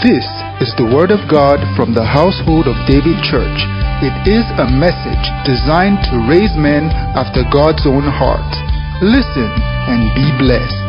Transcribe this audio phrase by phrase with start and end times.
[0.00, 0.24] This
[0.64, 3.60] is the Word of God from the household of David Church.
[4.00, 8.48] It is a message designed to raise men after God's own heart.
[9.04, 10.88] Listen and be blessed.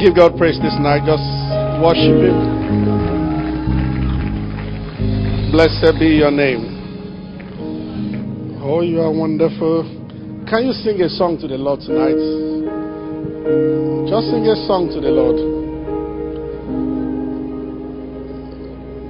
[0.00, 1.04] Give God praise this night.
[1.04, 1.28] Just
[1.84, 2.40] worship Him.
[5.52, 6.81] Blessed be your name.
[8.64, 9.82] Oh, you are wonderful.
[10.48, 12.14] Can you sing a song to the Lord tonight?
[14.06, 15.34] Just sing a song to the Lord.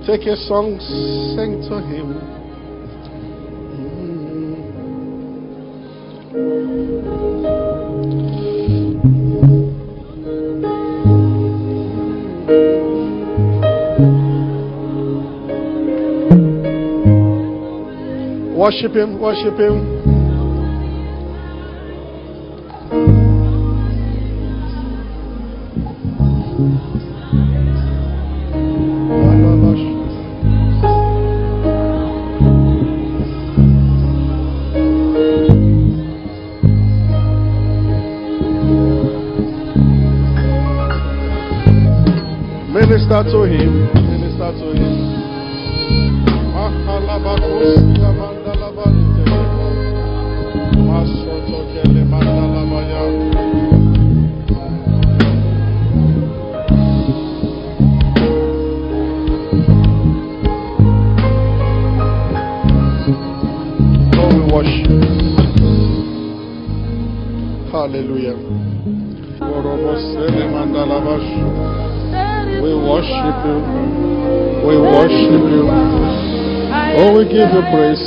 [0.09, 0.81] Take a song,
[1.37, 2.32] sing to Him.
[18.63, 20.02] Worship Him, worship Him.
[67.73, 68.37] Hallelujah.
[72.63, 73.59] We worship you.
[74.67, 75.65] We worship you.
[76.95, 78.05] Oh, we give you praise.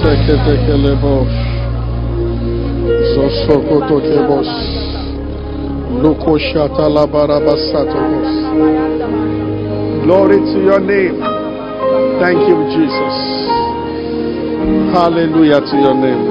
[0.00, 0.54] Sekete.
[3.14, 4.50] Zosokoto kebos.
[6.52, 6.86] Shata.
[10.02, 11.20] Glory to your name.
[12.18, 13.39] Thank you, Jesus.
[14.90, 16.24] Hallelujah to your name.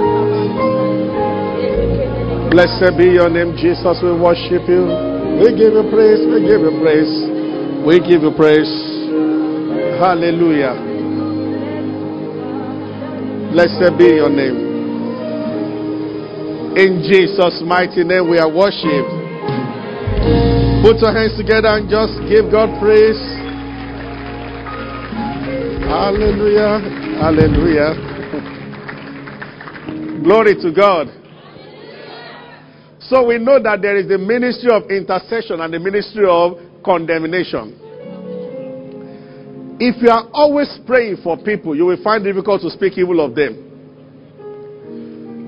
[2.51, 4.03] Blessed be your name, Jesus.
[4.03, 4.83] We worship you.
[5.39, 6.19] We give you praise.
[6.27, 7.13] We give you praise.
[7.87, 8.67] We give you praise.
[9.95, 10.75] Hallelujah.
[13.55, 14.59] Blessed be your name.
[16.75, 19.15] In Jesus' mighty name, we are worshipped.
[20.83, 23.19] Put your hands together and just give God praise.
[25.87, 26.79] Hallelujah.
[27.23, 28.08] Hallelujah.
[30.23, 31.07] Glory to God.
[32.99, 37.73] So we know that there is the ministry of intercession and the ministry of condemnation.
[39.79, 43.23] If you are always praying for people, you will find it difficult to speak evil
[43.23, 43.65] of them.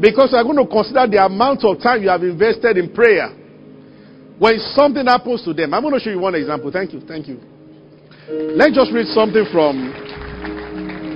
[0.01, 3.29] Because you are going to consider the amount of time you have invested in prayer.
[4.39, 6.71] When something happens to them, I'm going to show you one example.
[6.71, 7.01] Thank you.
[7.05, 7.37] Thank you.
[8.57, 9.91] Let's just read something from,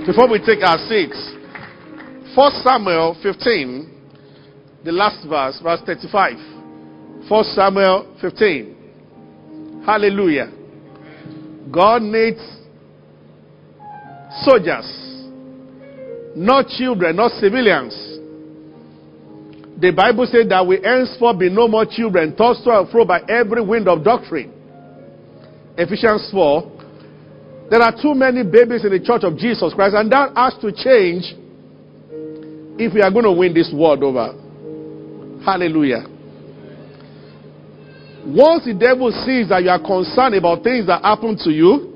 [0.06, 1.35] before we take our seats.
[2.36, 3.90] 1 Samuel 15,
[4.84, 6.36] the last verse, verse 35.
[7.30, 9.82] 1 Samuel 15.
[9.86, 10.52] Hallelujah.
[11.72, 12.38] God needs
[14.42, 14.84] soldiers,
[16.36, 17.94] not children, not civilians.
[19.80, 23.22] The Bible said that we henceforth be no more children, tossed to and fro by
[23.30, 24.52] every wind of doctrine.
[25.78, 26.72] Ephesians 4.
[27.70, 30.70] There are too many babies in the church of Jesus Christ, and that has to
[30.70, 31.34] change
[32.78, 34.32] if we are going to win this world over.
[35.44, 36.06] Hallelujah.
[38.26, 41.92] Once the devil sees that you are concerned about things that happen to you,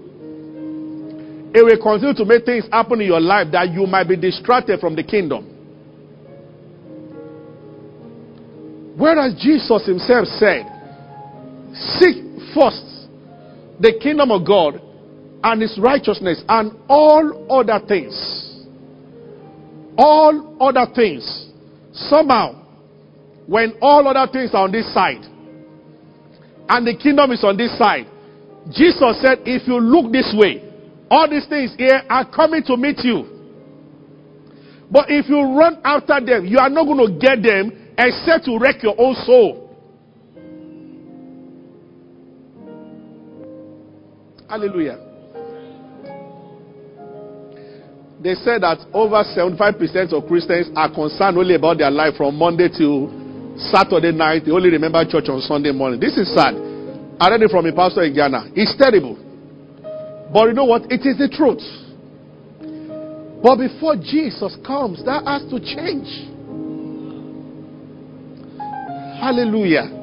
[1.53, 4.79] it will continue to make things happen in your life that you might be distracted
[4.79, 5.51] from the kingdom.
[8.97, 10.63] Whereas Jesus himself said,
[11.99, 12.23] Seek
[12.55, 13.09] first
[13.81, 14.81] the kingdom of God
[15.43, 18.15] and his righteousness, and all other things,
[19.97, 21.51] all other things,
[21.93, 22.57] somehow,
[23.47, 25.25] when all other things are on this side,
[26.69, 28.07] and the kingdom is on this side,
[28.71, 30.63] Jesus said, If you look this way,
[31.11, 33.25] all these things here are coming to meet you.
[34.91, 38.59] But if you run after them, you are not going to get them except to
[38.59, 39.67] wreck your own soul.
[44.49, 45.10] Hallelujah.
[48.21, 52.69] They said that over 75% of Christians are concerned only about their life from Monday
[52.69, 53.09] till
[53.73, 54.45] Saturday night.
[54.45, 56.01] They only remember church on Sunday morning.
[56.01, 56.53] This is sad.
[57.19, 58.53] I read it from a pastor in Ghana.
[58.53, 59.17] It's terrible.
[60.33, 60.93] But you know what?
[60.93, 61.65] It is the truth.
[63.41, 66.29] But before Jesus comes, that has to change.
[69.17, 69.89] Hallelujah.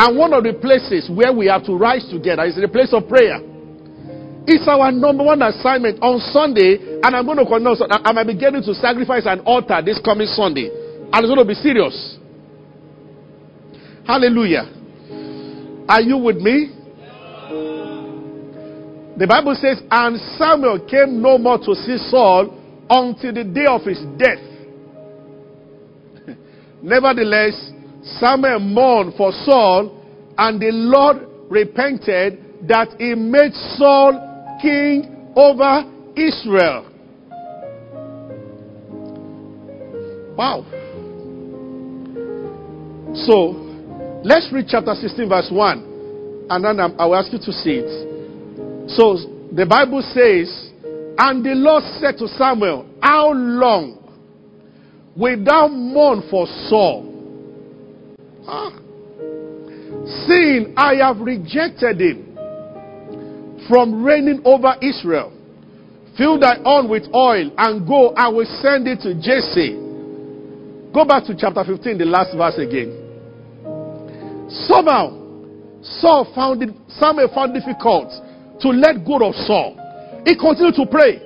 [0.00, 3.06] and one of the places where we have to rise together is the place of
[3.08, 3.44] prayer.
[4.50, 8.34] It's our number one assignment on Sunday, and I'm going to announce I might be
[8.34, 12.16] getting to sacrifice an altar this coming Sunday, and it's going to be serious.
[14.06, 14.72] Hallelujah.
[15.86, 16.72] Are you with me?
[19.18, 22.48] The Bible says, And Samuel came no more to see Saul
[22.88, 24.40] until the day of his death.
[26.82, 27.52] Nevertheless,
[28.18, 29.92] Samuel mourned for Saul,
[30.38, 31.18] and the Lord
[31.50, 34.27] repented that he made Saul
[34.60, 35.84] king over
[36.16, 36.84] Israel.
[40.36, 40.64] Wow.
[43.14, 47.82] So, let's read chapter 16, verse 1, and then I will ask you to see
[47.82, 48.90] it.
[48.90, 49.16] So,
[49.52, 50.70] the Bible says,
[51.18, 53.98] And the Lord said to Samuel, How long
[55.16, 57.04] will thou mourn for Saul?
[58.46, 58.70] Ah.
[60.26, 62.27] Seeing I have rejected him
[63.68, 65.32] from reigning over Israel.
[66.16, 68.10] Fill thy horn with oil and go.
[68.16, 69.76] I will send it to Jesse.
[70.92, 72.90] Go back to chapter 15, the last verse again.
[74.66, 75.14] Somehow,
[76.00, 78.10] Saul found it, Samuel found difficult
[78.64, 79.76] to let go of Saul.
[80.24, 81.22] He continued to pray.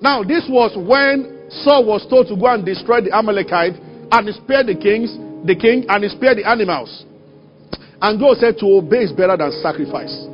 [0.00, 3.78] Now, this was when Saul was told to go and destroy the Amalekite,
[4.10, 5.14] and spare the kings,
[5.46, 7.04] the king, and spare the animals.
[8.00, 10.26] And God said to obey is better than sacrifice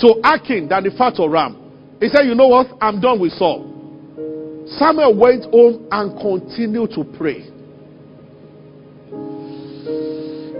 [0.00, 1.66] to Akin than the fat of ram.
[2.00, 2.66] He said, You know what?
[2.80, 3.72] I'm done with Saul.
[4.78, 7.46] Samuel went home and continued to pray.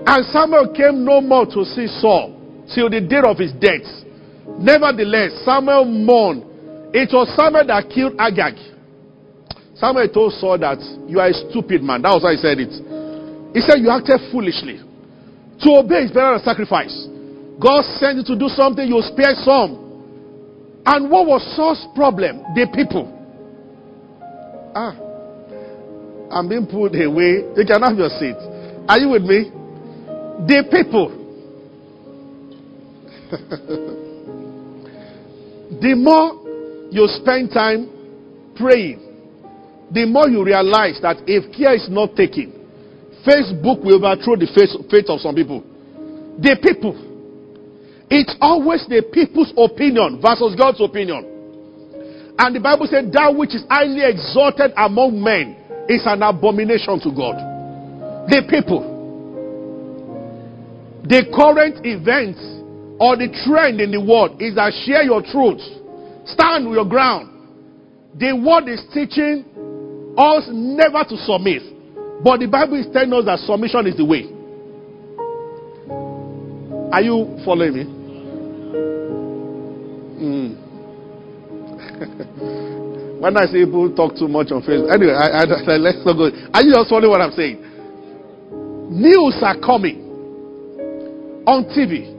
[0.07, 2.33] And Samuel came no more to see Saul
[2.73, 3.85] till the day of his death.
[4.59, 6.45] Nevertheless, Samuel mourned.
[6.95, 8.55] It was Samuel that killed Agag.
[9.75, 10.79] Samuel told Saul that
[11.09, 12.03] you are a stupid man.
[12.03, 12.73] That was how he said it.
[13.53, 14.81] He said, You acted foolishly.
[15.61, 16.95] To obey is better than sacrifice.
[17.61, 19.83] God sent you to do something, you spare some.
[20.85, 22.43] And what was Saul's problem?
[22.55, 23.13] The people.
[24.75, 24.95] Ah.
[26.31, 27.45] I'm being pulled away.
[27.57, 28.37] You can have your seat.
[28.89, 29.51] Are you with me?
[30.47, 31.11] The people.
[35.81, 36.43] the more
[36.93, 37.89] you spend time
[38.55, 39.01] praying,
[39.91, 42.53] the more you realize that if care is not taken,
[43.27, 45.63] Facebook will overthrow the faith of some people.
[46.39, 47.06] The people.
[48.09, 51.37] It's always the people's opinion versus God's opinion.
[52.39, 55.57] And the Bible said, That which is highly exalted among men
[55.89, 57.37] is an abomination to God.
[58.29, 58.95] The people.
[61.03, 62.43] The current events
[62.99, 65.63] or the trend in the world is that share your truth,
[66.27, 67.33] stand your ground.
[68.19, 69.45] The world is teaching
[70.17, 71.63] us never to submit.
[72.25, 74.36] But the Bible is telling us that submission is the way.
[76.93, 77.85] Are you following me?
[80.23, 80.55] Mm.
[83.21, 86.31] when I say people talk too much on Facebook, anyway, I, I, let's not go.
[86.55, 87.59] Are you just following what I'm saying?
[88.95, 89.99] News are coming
[91.45, 92.15] on TV.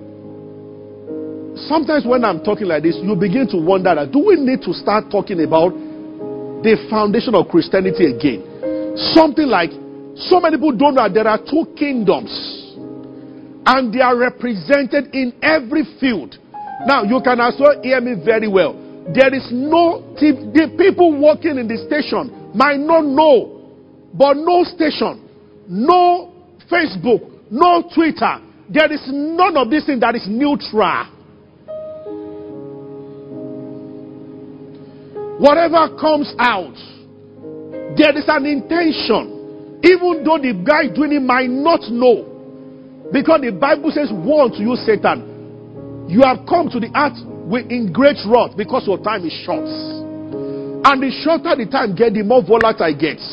[1.68, 4.74] Sometimes when I'm talking like this, you begin to wonder that do we need to
[4.74, 8.44] start talking about the foundation of Christianity again?
[9.16, 9.72] Something like
[10.18, 12.67] so many people don't know there are two kingdoms
[13.68, 16.38] and they are represented in every field.
[16.86, 18.74] Now, you can also hear me very well.
[19.14, 23.68] There is no, the people working in the station might not know,
[24.14, 25.28] but no station,
[25.68, 26.32] no
[26.72, 31.06] Facebook, no Twitter, there is none of this thing that is neutral.
[35.40, 36.76] Whatever comes out,
[37.98, 39.80] there is an intention.
[39.84, 42.37] Even though the guy doing it might not know.
[43.12, 46.08] Because the Bible says, Woe to you, Satan.
[46.08, 49.68] You have come to the earth with, in great wrath because your time is short.
[49.68, 53.24] And the shorter the time gets, the more volatile it gets.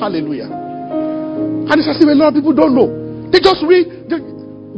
[0.00, 0.48] Hallelujah.
[0.48, 2.88] And it's as if a lot of people don't know.
[3.28, 4.24] They just read the,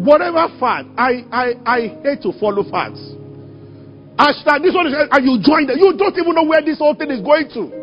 [0.02, 0.90] whatever fad.
[0.98, 2.98] I, I, I hate to follow fads.
[4.18, 5.78] Hashtag this one is, and you join them.
[5.78, 7.79] You don't even know where this whole thing is going to.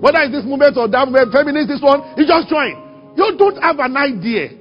[0.00, 2.72] Whether it's this movement or that movement, feminist, this one, you just join.
[3.16, 4.56] You don't have an idea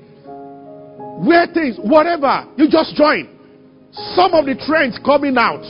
[1.24, 3.28] where things, whatever, you just join.
[4.16, 5.64] Some of the trends coming out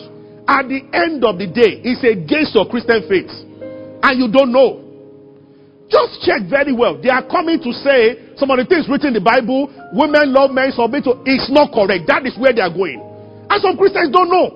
[0.49, 4.89] at the end of the day is against your Christian faith, and you don't know.
[5.89, 6.97] Just check very well.
[7.01, 10.49] They are coming to say some of the things written in the Bible, women love
[10.53, 12.05] men, submit to, it's not correct.
[12.05, 13.01] That is where they are going.
[13.49, 14.47] And some Christians don't know.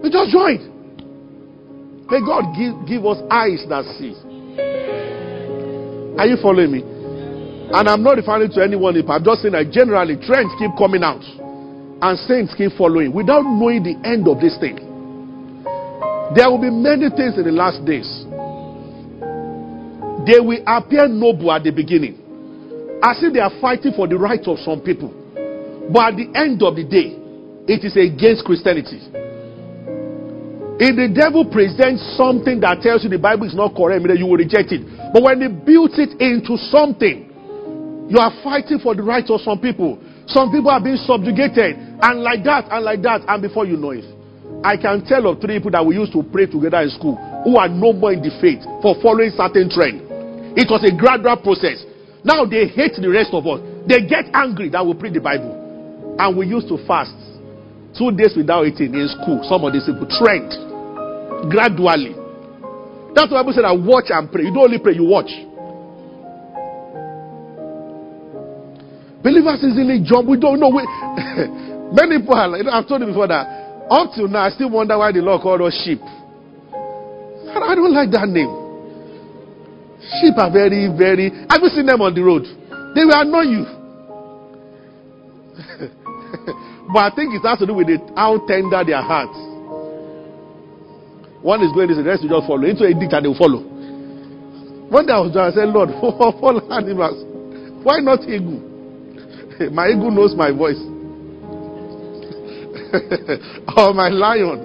[0.00, 0.73] They just joined.
[2.10, 4.14] May God give, give us eyes that see.
[6.18, 6.82] Are you following me?
[7.72, 11.24] And I'm not referring to anyone, I'm just saying that generally trends keep coming out
[12.02, 14.76] and saints keep following without knowing the end of this thing.
[16.36, 18.24] There will be many things in the last days
[20.26, 22.16] they will appear noble at the beginning,
[23.02, 25.12] as if they are fighting for the rights of some people.
[25.92, 27.12] But at the end of the day,
[27.68, 29.04] it is against Christianity.
[30.74, 34.26] If the devil presents something that tells you the Bible is not correct, then you
[34.26, 34.82] will reject it.
[35.14, 37.30] But when he builds it into something,
[38.10, 40.02] you are fighting for the rights of some people.
[40.26, 43.94] Some people are being subjugated, and like that, and like that, and before you know
[43.94, 44.02] it.
[44.66, 47.16] I can tell of three people that we used to pray together in school
[47.46, 50.02] who are no more in the faith for following certain trend.
[50.58, 51.86] It was a gradual process.
[52.26, 53.62] Now they hate the rest of us.
[53.86, 55.54] They get angry that we preach the Bible.
[56.18, 57.14] And we used to fast
[57.96, 59.40] two days without eating in school.
[59.48, 60.50] Some of these people trend
[61.50, 62.14] gradually.
[63.14, 64.42] That's why Bible said, I watch and pray.
[64.42, 65.30] You don't only pray, you watch.
[69.22, 70.28] Believers easily jump.
[70.28, 70.68] We don't know.
[70.68, 70.82] We,
[71.96, 74.96] many people are like, I've told you before that up till now, I still wonder
[74.96, 76.00] why the Lord called us sheep.
[76.00, 78.48] I don't like that name.
[80.20, 81.30] Sheep are very, very.
[81.48, 82.44] Have you seen them on the road?
[82.94, 83.64] They will annoy you.
[86.94, 89.34] but I think it has to do with it, how tender their hearts.
[91.42, 92.62] One is going this, the rest will just follow.
[92.62, 93.66] Into a ditch and they will follow.
[94.94, 95.90] One day I was done, I said, Lord,
[96.38, 97.18] follow animals.
[97.82, 98.62] Why not eagle?
[99.74, 100.78] my eagle knows my voice.
[103.74, 104.62] or my lion.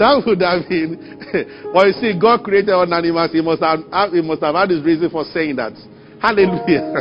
[0.00, 1.20] that would have been.
[1.68, 3.36] well, you see, God created all animals.
[3.36, 5.76] He must have, he must have had his reason for saying that.
[6.16, 6.96] Hallelujah.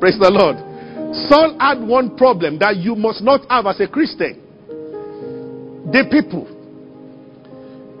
[0.00, 0.69] Praise the Lord.
[1.12, 4.38] Saul had one problem that you must not have as a Christian.
[5.90, 6.46] The people.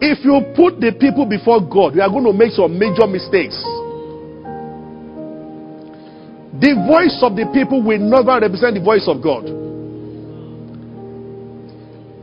[0.00, 3.58] If you put the people before God, you are going to make some major mistakes.
[6.56, 9.44] The voice of the people will never represent the voice of God.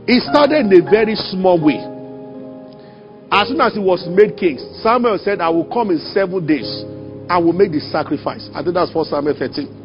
[0.08, 1.84] It started in a very small way.
[3.30, 6.66] As soon as he was made king, Samuel said, I will come in seven days
[7.28, 8.48] and will make the sacrifice.
[8.54, 9.77] I think that's 1 Samuel 13.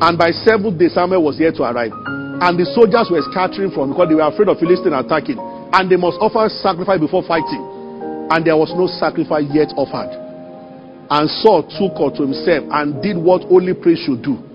[0.00, 1.92] And by seven days, Samuel was yet to arrive.
[2.38, 5.38] And the soldiers were scattering from because they were afraid of Philistine attacking.
[5.74, 7.62] And they must offer sacrifice before fighting.
[8.30, 10.14] And there was no sacrifice yet offered.
[11.10, 14.48] And Saul took unto himself and did what only priest should do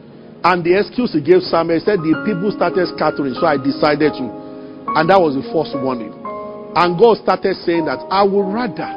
[0.44, 4.28] and the excuse he gave Samuel said the people started scattering, so I decided to.
[4.92, 6.12] And that was the first warning.
[6.76, 8.92] And God started saying that I would rather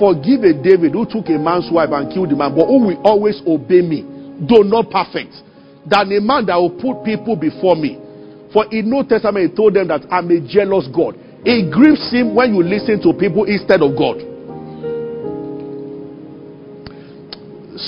[0.00, 3.00] forgive a David who took a man's wife and killed the man, but who will
[3.04, 4.00] always obey me,
[4.48, 5.36] though not perfect,
[5.86, 7.98] than a man that will put people before me.
[8.52, 11.16] For in No Testament, he told them that I'm a jealous God.
[11.44, 14.22] It grieves him when you listen to people instead of God.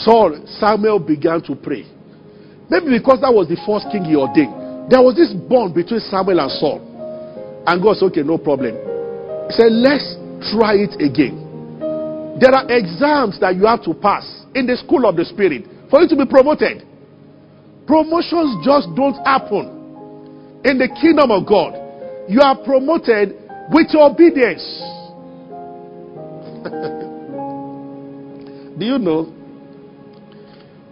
[0.03, 1.87] Saul, Samuel began to pray.
[2.71, 4.91] Maybe because that was the first king he ordained.
[4.91, 6.81] There was this bond between Samuel and Saul.
[7.67, 8.75] And God said, okay, no problem.
[9.49, 10.17] He said, let's
[10.51, 11.45] try it again.
[12.41, 14.25] There are exams that you have to pass
[14.57, 16.83] in the school of the Spirit for you to be promoted.
[17.87, 20.63] Promotions just don't happen.
[20.65, 21.75] In the kingdom of God,
[22.29, 23.37] you are promoted
[23.71, 24.63] with your obedience.
[28.79, 29.33] Do you know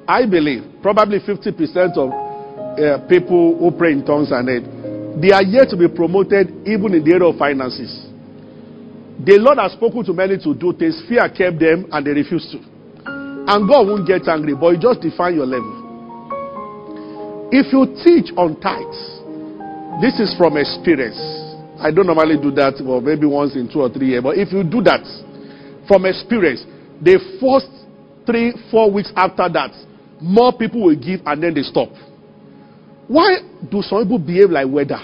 [0.07, 4.65] I believe probably 50% of uh, people who pray in tongues and it,
[5.21, 8.07] they are yet to be promoted even in the area of finances.
[9.23, 11.01] The Lord has spoken to many to do things.
[11.09, 12.59] Fear kept them and they refused to.
[13.07, 15.82] And God won't get angry, but you just define your level.
[17.53, 18.97] If you teach on tithes,
[20.01, 21.21] this is from experience.
[21.77, 24.53] I don't normally do that, well, maybe once in two or three years, but if
[24.53, 25.05] you do that
[25.87, 26.65] from experience,
[27.05, 27.69] the first
[28.25, 29.77] three, four weeks after that,
[30.19, 31.91] more people will give and then they stop.
[33.07, 35.01] Why do some people behave like weather?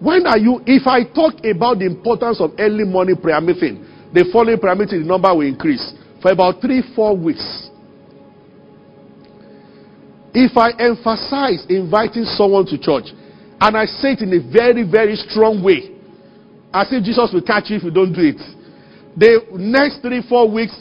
[0.00, 4.24] When are you, if I talk about the importance of early morning prayer meeting, the
[4.32, 7.63] following prayer meeting, the number will increase for about three, four weeks.
[10.34, 13.14] If I emphasize inviting someone to church,
[13.60, 15.94] and I say it in a very, very strong way,
[16.74, 18.42] as if Jesus will catch you if you don't do it,
[19.16, 20.74] the next three, four weeks,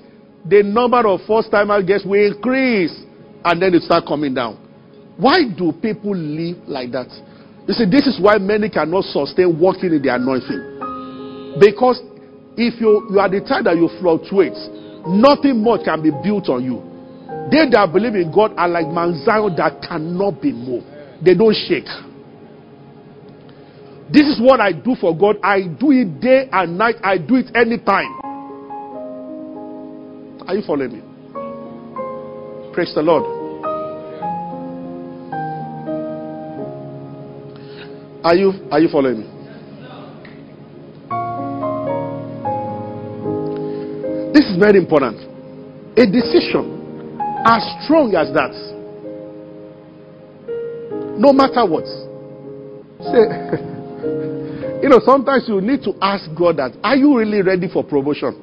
[0.49, 2.91] the number of first timer guests will increase
[3.45, 4.57] and then it start coming down.
[5.17, 7.13] Why do people live like that?
[7.67, 11.61] You see, this is why many cannot sustain walking in the anointing.
[11.61, 12.01] Because
[12.57, 14.57] if you, you are the type that you fluctuate,
[15.05, 16.92] nothing much can be built on you.
[17.53, 20.87] They that believe in God are like Mount Zion that cannot be moved.
[21.23, 21.85] They don't shake.
[24.11, 25.37] This is what I do for God.
[25.43, 26.95] I do it day and night.
[27.03, 28.19] I do it anytime.
[30.47, 31.01] Are you following me?
[32.73, 33.23] Praise the Lord.
[38.23, 39.27] Are you are you following me?
[44.33, 45.17] This is very important.
[45.97, 46.82] A decision
[47.45, 48.53] as strong as that,
[51.19, 51.85] no matter what.
[53.03, 53.69] Say
[54.83, 58.35] You know, sometimes you need to ask God that, are you really ready for promotion?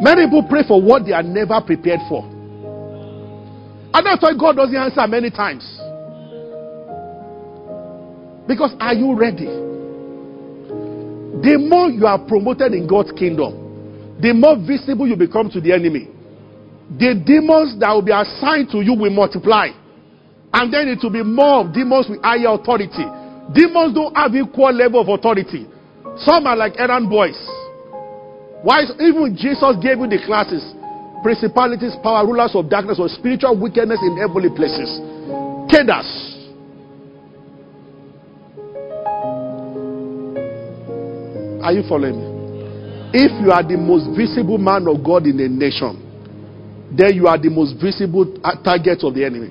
[0.00, 2.24] Many people pray for what they are never prepared for.
[3.92, 5.62] And that's why God doesn't answer many times.
[8.48, 9.44] Because are you ready?
[11.44, 15.72] The more you are promoted in God's kingdom, the more visible you become to the
[15.74, 16.15] enemy.
[16.90, 19.68] The demons that will be assigned to you will multiply.
[20.52, 23.04] And then it will be more demons with higher authority
[23.54, 25.66] Demons don't have equal level of authority.
[26.18, 27.36] Some are like errand boys.
[28.62, 28.82] Why?
[28.98, 30.74] Even Jesus gave you the classes
[31.22, 35.00] principalities, power, rulers of darkness, or spiritual wickedness in heavenly places.
[35.66, 36.06] Kedas.
[41.64, 42.26] Are you following me?
[43.12, 46.05] If you are the most visible man of God in a nation,
[46.92, 48.26] then you are the most visible
[48.62, 49.50] target of the enemy.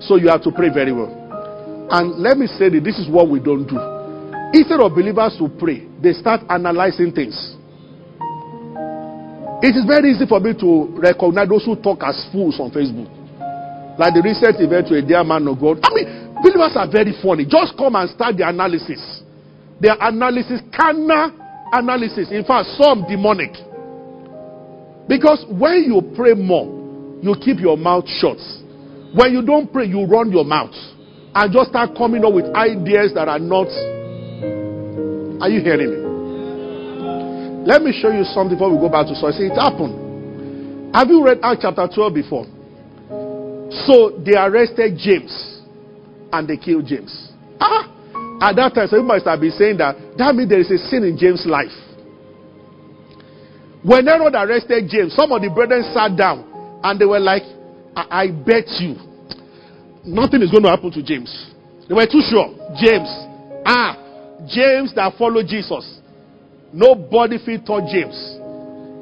[0.00, 1.12] So you have to pray very well.
[1.90, 3.78] And let me say that this is what we don't do.
[4.52, 7.36] Instead of believers to pray, they start analyzing things.
[9.62, 13.08] It is very easy for me to recognize those who talk as fools on Facebook.
[14.00, 15.84] Like the recent event to a dear man of God.
[15.84, 16.08] I mean,
[16.40, 17.44] believers are very funny.
[17.44, 19.20] Just come and start the analysis.
[19.76, 21.36] Their analysis, carnal
[21.72, 22.32] analysis.
[22.32, 23.52] In fact, some demonic.
[25.10, 26.70] Because when you pray more,
[27.20, 28.38] you keep your mouth shut.
[29.12, 30.70] When you don't pray, you run your mouth
[31.34, 33.66] and just start coming up with ideas that are not.
[35.42, 35.98] Are you hearing me?
[37.66, 40.94] Let me show you something before we go back to so I say it happened.
[40.94, 42.46] Have you read Acts chapter 12 before?
[43.90, 45.34] So they arrested James
[46.32, 47.32] and they killed James.
[47.58, 47.90] Ah!
[48.40, 51.02] At that time, some must have been saying that that means there is a sin
[51.02, 51.74] in James' life.
[53.82, 56.44] When Herod arrested James, some of the brethren sat down
[56.84, 57.42] and they were like,
[57.96, 58.96] I, I bet you
[60.04, 61.30] nothing is going to happen to James.
[61.88, 62.52] They were too sure.
[62.76, 63.08] James.
[63.64, 63.96] Ah,
[64.46, 66.00] James that followed Jesus.
[66.72, 68.16] Nobody fit touch James.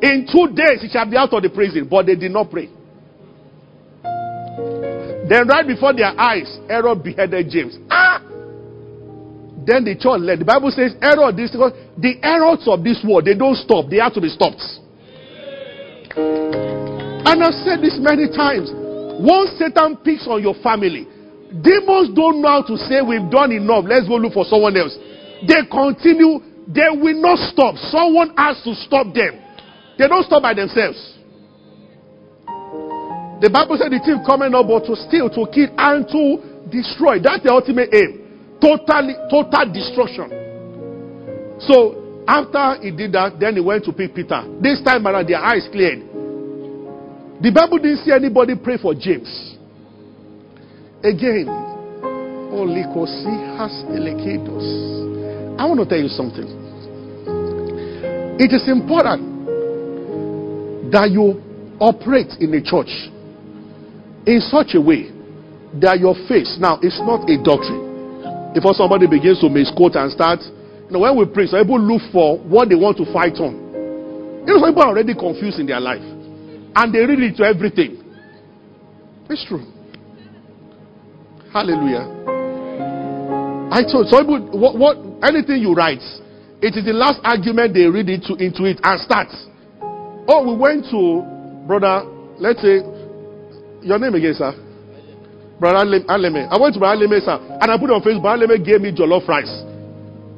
[0.01, 2.71] In two days he shall be out of the prison, but they did not pray.
[5.29, 7.77] Then, right before their eyes, Herod beheaded James.
[7.91, 8.08] Ah!
[9.68, 10.40] Then the church led.
[10.40, 13.92] The Bible says, Herod, this the errors of this world, they don't stop.
[13.92, 14.64] They have to be stopped.
[16.16, 18.72] And I've said this many times.
[19.20, 21.04] Once Satan picks on your family,
[21.61, 24.96] demons don't know how to say, We've done enough, let's go look for someone else.
[25.44, 27.76] They continue, they will not stop.
[27.92, 29.37] Someone has to stop them.
[30.00, 30.96] They don't stop by themselves.
[33.44, 37.20] The Bible said the thief coming up but to steal, to kill, and to destroy.
[37.20, 38.28] That's the ultimate aim.
[38.61, 40.31] Totally, total destruction.
[41.61, 44.42] So after he did that, then he went to pick Peter.
[44.61, 46.01] This time around, their eyes cleared.
[47.40, 49.31] The Bible didn't see anybody pray for James.
[51.03, 51.49] Again,
[52.51, 53.71] only because he has
[55.59, 56.47] I want to tell you something.
[58.38, 59.38] It is important
[60.92, 61.42] that you
[61.81, 62.90] operate in a church
[64.27, 65.11] in such a way
[65.81, 67.88] that your face now is not a doctrine.
[68.55, 72.01] Before somebody begins to misquote and start, you know, when we pray, some people look
[72.13, 73.53] for what they want to fight on.
[74.47, 77.45] You know, some people are already confused in their life and they read it to
[77.45, 78.01] everything.
[79.29, 79.61] It's true.
[81.53, 82.09] Hallelujah.
[83.71, 86.01] I told so what, what anything you write,
[86.63, 89.29] it is the last argument they read it to, into it and start.
[90.27, 91.25] Oh, we went to
[91.67, 92.09] brother,
[92.39, 92.81] let's say
[93.83, 94.53] your name again, sir.
[95.59, 96.47] Brother Aleme.
[96.51, 98.94] I went to Brother Aleme, sir, and I put on Facebook, Brother Aleme gave me
[98.94, 99.51] jollof rice.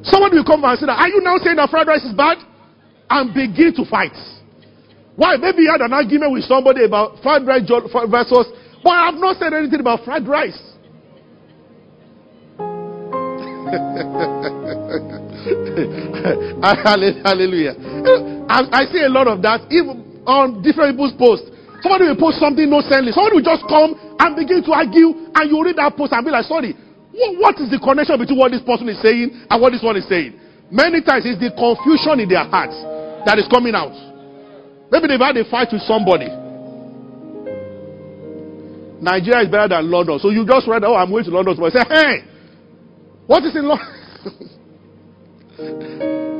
[0.03, 2.37] Someone will come and say, Are you now saying that fried rice is bad?
[3.09, 4.15] And begin to fight.
[5.15, 5.37] Why?
[5.37, 8.47] Maybe you had an argument with somebody about fried rice versus,
[8.83, 10.57] but I have not said anything about fried rice.
[17.21, 17.75] Hallelujah.
[18.49, 21.49] I, I see a lot of that even on different people's posts.
[21.81, 23.13] Somebody will post something no sense.
[23.13, 26.29] Somebody will just come and begin to argue, and you read that post and be
[26.29, 26.77] like, sorry,
[27.41, 30.05] what is the connection between what this person is saying and what this one is
[30.05, 30.37] saying?
[30.69, 32.77] Many times it's the confusion in their hearts
[33.25, 33.97] that is coming out.
[34.93, 36.29] Maybe they've had a fight with somebody.
[39.01, 40.19] Nigeria is better than London.
[40.21, 41.57] So you just read, oh, I'm going to London.
[41.57, 42.21] So I say, hey,
[43.25, 43.89] what is in London?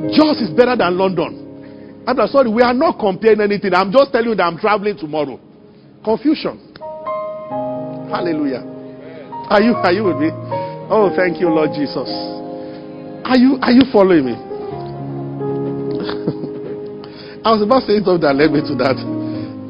[0.14, 2.04] Jos is better than London.
[2.06, 3.74] I'm sorry, we are not comparing anything.
[3.74, 5.38] I'm just telling you that I'm traveling tomorrow.
[6.04, 6.71] Confusion.
[8.12, 8.60] Hallelujah.
[9.48, 10.28] Are you are you with me?
[10.92, 12.04] Oh, thank you, Lord Jesus.
[13.24, 14.34] Are you are you following me?
[17.40, 19.00] I was about saying something that led me to that.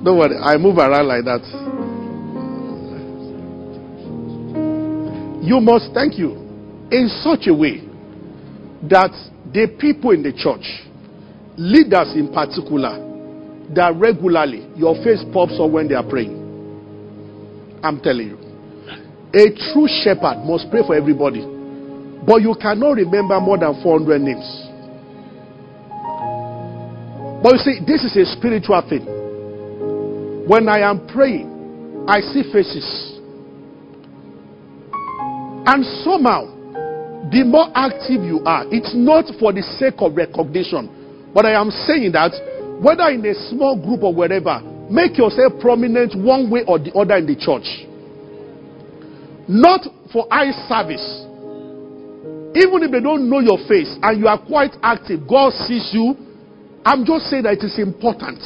[0.03, 1.47] Don't worry, I move around like that.
[5.47, 6.33] You must thank you
[6.91, 7.79] in such a way
[8.91, 9.15] that
[9.55, 10.67] the people in the church,
[11.57, 12.99] leaders in particular,
[13.71, 16.42] that regularly your face pops up when they are praying.
[17.83, 18.39] I'm telling you.
[19.35, 21.41] A true shepherd must pray for everybody.
[22.27, 24.47] But you cannot remember more than 400 names.
[27.43, 29.03] But you see, this is a spiritual thing.
[30.47, 32.87] When I am praying, I see faces.
[35.67, 36.47] And somehow,
[37.31, 41.31] the more active you are, it's not for the sake of recognition.
[41.35, 42.31] But I am saying that
[42.83, 44.61] whether in a small group or wherever,
[44.93, 47.65] make yourself prominent one way or the other in the church.
[49.49, 51.03] Not for eye service.
[52.53, 56.15] Even if they don't know your face and you are quite active, God sees you.
[56.85, 58.45] I'm just saying that it is important.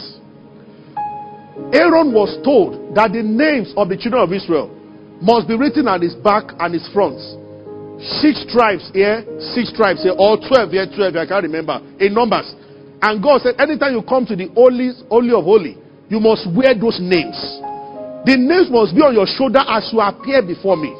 [1.74, 4.70] Aaron was told that the names of the children of Israel
[5.18, 7.18] must be written on his back and his front.
[8.22, 9.24] Six tribes here,
[9.56, 12.54] six tribes here, or 12 here, 12 here, I can't remember, in numbers.
[13.02, 16.74] And God said, anytime you come to the holy, holy of holy, you must wear
[16.74, 17.36] those names.
[18.26, 20.90] The names must be on your shoulder as you appear before me.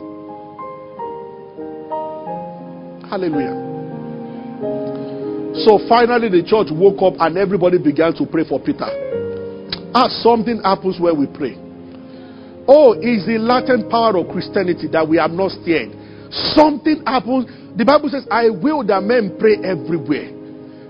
[3.10, 3.66] Hallelujah.
[5.66, 8.86] So finally, the church woke up and everybody began to pray for Peter.
[9.94, 11.58] As something happens when we pray.
[12.68, 15.94] Oh, is the latent power of Christianity that we have not steered.
[16.54, 17.46] Something happens.
[17.78, 20.34] The Bible says, I will that men pray everywhere.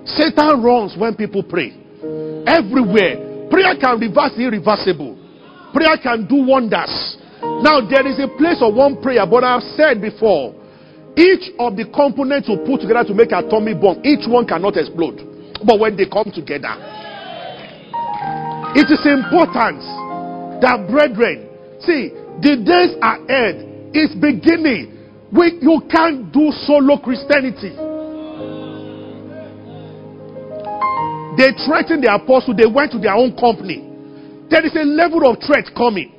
[0.08, 1.76] Satan runs when people pray.
[2.48, 3.25] Everywhere.
[3.50, 5.16] Prayer can reverse the irreversible.
[5.72, 7.16] Prayer can do wonders.
[7.62, 10.54] Now, there is a place of one prayer, but I've said before,
[11.16, 14.76] each of the components you put together to make an atomic bomb, each one cannot
[14.76, 15.20] explode.
[15.64, 16.74] But when they come together,
[18.76, 19.80] it is important
[20.60, 21.46] that, brethren,
[21.80, 24.90] See, the days are ahead is beginning.
[25.30, 27.76] We, you can't do solo Christianity.
[31.36, 33.84] They threatened the apostle, they went to their own company.
[34.48, 36.12] There is a level of threat coming.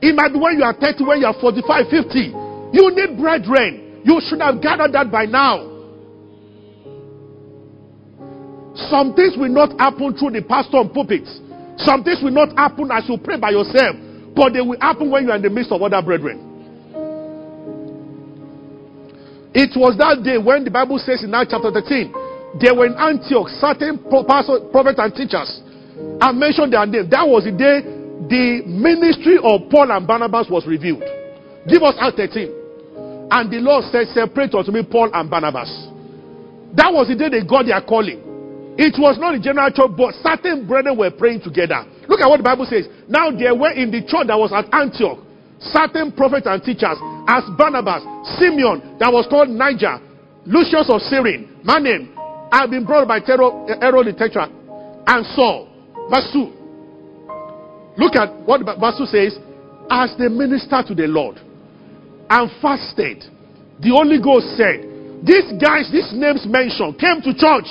[0.00, 2.32] It might be when you are 30, when you are 45, 50.
[2.72, 4.00] You need brethren.
[4.04, 5.68] You should have gathered that by now.
[8.88, 11.28] Some things will not happen through the pastor and pulpits.
[11.76, 13.96] Some things will not happen as you pray by yourself.
[14.34, 16.48] But they will happen when you are in the midst of other brethren.
[19.52, 22.14] It was that day when the Bible says in Acts chapter 13,
[22.58, 25.62] there were in Antioch certain prophets and teachers.
[26.20, 27.08] I mentioned their name.
[27.10, 27.84] That was the day
[28.26, 31.04] the ministry of Paul and Barnabas was revealed.
[31.68, 33.28] Give us Acts 13.
[33.30, 35.70] And the Lord said, Separate unto me Paul and Barnabas.
[36.74, 38.18] That was the day they got their calling.
[38.78, 41.84] It was not the general church, but certain brethren were praying together.
[42.08, 42.88] Look at what the Bible says.
[43.06, 45.18] Now there were in the church that was at Antioch
[45.60, 46.96] certain prophets and teachers,
[47.28, 48.02] as Barnabas,
[48.40, 50.00] Simeon, that was called Niger,
[50.46, 52.08] Lucius of Cyrene, Manaen,
[52.52, 54.50] have been brought by Herod the Tetrarch,
[55.06, 55.68] and Saul.
[56.10, 57.98] Verse 2.
[57.98, 59.38] Look at what verse 2 says.
[59.90, 61.38] As they ministered to the Lord
[62.30, 63.26] and fasted,
[63.82, 64.86] the Holy Ghost said,
[65.26, 67.66] These guys, these names mentioned, came to church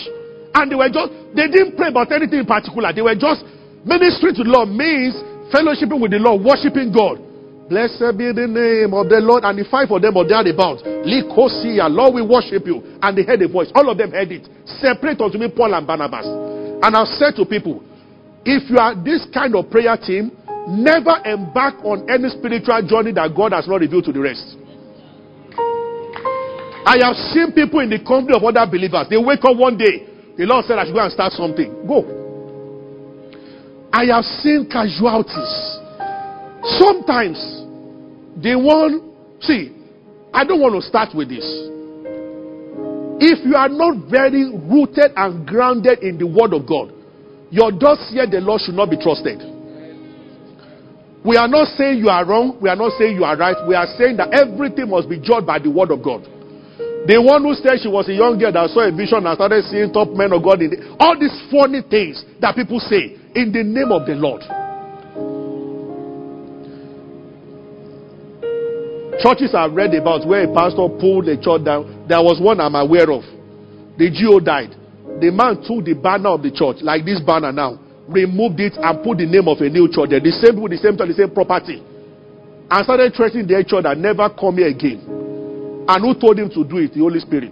[0.51, 2.91] and they were just, they didn't pray about anything in particular.
[2.91, 3.47] They were just
[3.85, 5.15] Ministry to the Lord means
[5.55, 7.23] fellowshipping with the Lord, worshiping God.
[7.69, 9.45] Blessed be the name of the Lord.
[9.45, 10.81] And the five of them are there about.
[11.05, 12.81] Likosia, Lord, we worship you.
[12.97, 13.69] And they heard a voice.
[13.77, 14.49] All of them heard it.
[14.81, 16.25] Separate unto me Paul and Barnabas.
[16.25, 17.85] And I've said to people,
[18.41, 20.33] if you are this kind of prayer team,
[20.65, 24.57] never embark on any spiritual journey that God has not revealed to the rest.
[26.89, 29.05] I have seen people in the company of other believers.
[29.13, 30.09] They wake up one day.
[30.37, 31.85] The Lord said, I should go and start something.
[31.85, 32.01] Go.
[33.93, 35.53] I have seen casualties.
[36.79, 37.58] Sometimes
[38.37, 39.75] they one, see,
[40.33, 41.45] I don't want to start with this.
[43.19, 46.93] If you are not very rooted and grounded in the Word of God,
[47.51, 49.41] your dossier, the Lord, should not be trusted.
[51.25, 52.57] We are not saying you are wrong.
[52.61, 53.57] We are not saying you are right.
[53.67, 56.23] We are saying that everything must be judged by the Word of God.
[57.09, 59.65] The one who said she was a young girl that saw a vision and started
[59.67, 63.51] seeing top men of God in the, all these funny things that people say in
[63.51, 64.43] the name of the Lord.
[69.19, 72.07] Churches I've read about where a pastor pulled a church down.
[72.07, 73.23] There was one I'm aware of.
[73.99, 74.71] The GO died.
[75.19, 77.75] The man took the banner of the church, like this banner now,
[78.07, 80.23] removed it and put the name of a new church there.
[80.23, 81.83] The same with the same church, the same property.
[82.71, 85.03] And started threatening their church that never come here again.
[85.91, 86.95] And who told him to do it?
[86.95, 87.51] The Holy Spirit.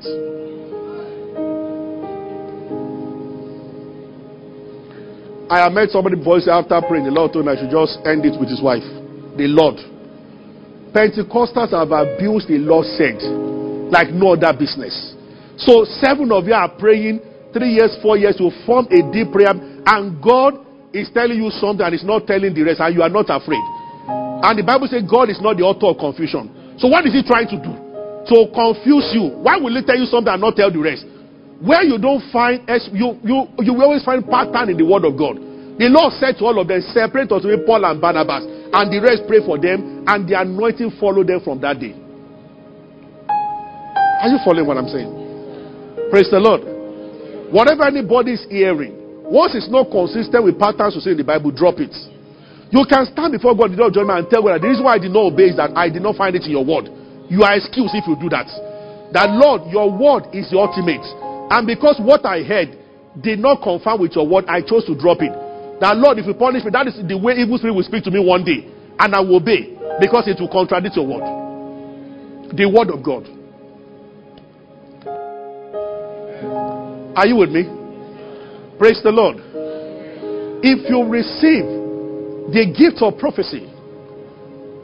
[5.52, 7.04] I have met somebody voice after praying.
[7.04, 8.88] The Lord told me I should just end it with his wife.
[9.36, 9.97] The Lord.
[10.94, 13.22] Pentecostals have abused the Lord said
[13.92, 15.16] like no other business.
[15.58, 17.22] So seven of you are praying
[17.54, 20.60] three years, four years, you form a deep prayer, and God
[20.94, 23.64] is telling you something and is not telling the rest, and you are not afraid.
[24.44, 26.78] And the Bible says God is not the author of confusion.
[26.78, 27.74] So what is he trying to do?
[28.30, 29.34] To confuse you.
[29.42, 31.08] Why will he tell you something and not tell the rest?
[31.58, 32.62] Where you don't find
[32.94, 35.42] you you you will always find pattern in the word of God.
[35.82, 38.46] The Lord said to all of them, separate with Paul and Barnabas,
[38.78, 41.98] and the rest pray for them, and the anointing follow them from that day.
[44.22, 45.10] Are you following what I'm saying?
[46.14, 46.62] Praise the Lord.
[47.50, 48.94] Whatever anybody is hearing,
[49.26, 51.90] once it's not consistent with patterns to say in the Bible, drop it.
[52.70, 55.10] You can stand before God, the judgment, and tell God the reason why I did
[55.10, 56.86] not obey is that I did not find it in your word.
[57.34, 58.46] You are excused if you do that.
[59.10, 61.02] That Lord, your word is the ultimate.
[61.50, 62.78] And because what I heard
[63.26, 65.47] did not confirm with your word, I chose to drop it.
[65.80, 68.12] That Lord, if you punish me, that is the way evil spirit will speak to
[68.12, 68.66] me one day.
[68.98, 69.78] And I will obey.
[70.00, 71.26] Because it will contradict your word.
[72.56, 73.26] The word of God.
[77.18, 77.66] Are you with me?
[78.78, 79.38] Praise the Lord.
[80.62, 81.66] If you receive
[82.54, 83.66] the gift of prophecy,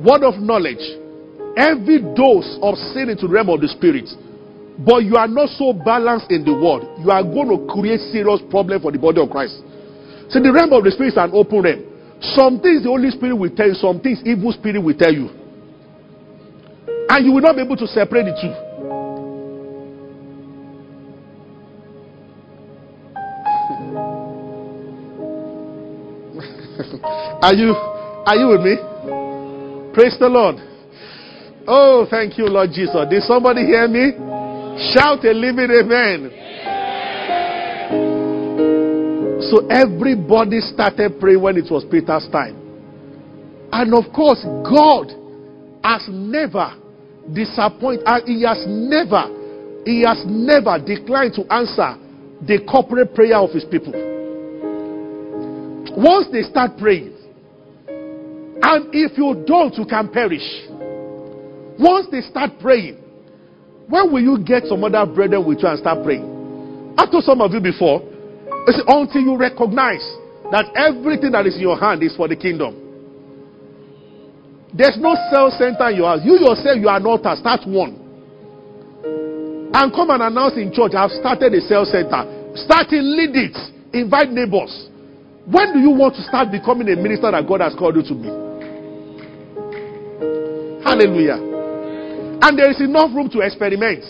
[0.01, 0.81] word of knowledge,
[1.57, 4.09] every dose of sin into the realm of the spirit,
[4.81, 8.41] but you are not so balanced in the word, you are going to create serious
[8.49, 9.61] problem for the body of Christ.
[10.33, 11.85] So the realm of the spirit is an open realm.
[12.33, 15.29] Some things the Holy Spirit will tell you, some things evil spirit will tell you.
[17.05, 18.49] And you will not be able to separate the two.
[27.45, 27.77] are you
[28.25, 28.73] are you with me?
[29.93, 30.57] Praise the Lord.
[31.67, 33.05] Oh, thank you, Lord Jesus.
[33.07, 34.13] Did somebody hear me?
[34.97, 36.42] Shout a living amen.
[39.53, 42.57] So everybody started praying when it was Peter's time.
[43.71, 45.13] And of course, God
[45.83, 46.73] has never
[47.31, 49.29] disappointed, he has never,
[49.85, 52.01] he has never declined to answer
[52.41, 53.93] the corporate prayer of his people.
[56.01, 57.13] Once they start praying,
[57.85, 60.65] and if you don't, you can perish.
[61.77, 62.97] Once they start praying,
[63.87, 66.25] when will you get some other brethren with you and start praying?
[66.97, 68.01] I told some of you before,
[68.67, 70.03] it's until you recognize
[70.51, 72.79] that everything that is in your hand is for the kingdom.
[74.73, 76.21] There's no cell center in your house.
[76.25, 77.99] You yourself, you are not a start one.
[79.73, 82.25] And come and announce in church, I've started a cell center.
[82.57, 83.57] Start in lead it.
[83.93, 84.89] Invite neighbors.
[85.45, 88.15] When do you want to start becoming a minister that God has called you to
[88.15, 88.29] be?
[90.81, 91.37] Hallelujah.
[92.41, 94.05] And there is enough room to experiment.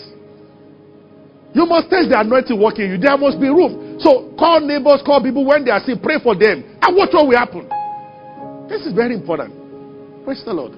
[1.52, 2.98] You must test the anointing working you.
[2.98, 3.83] There must be room.
[3.98, 6.64] So call neighbors, call people when they are sick, pray for them.
[6.82, 7.68] And watch what will happen.
[8.68, 9.54] This is very important.
[10.24, 10.72] Praise the Lord.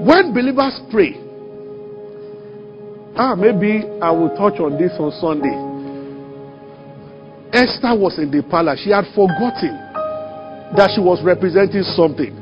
[0.00, 1.14] When believers pray,
[3.16, 5.52] ah, maybe I will touch on this on Sunday.
[7.52, 8.80] Esther was in the palace.
[8.82, 9.76] She had forgotten
[10.74, 12.32] that she was representing something.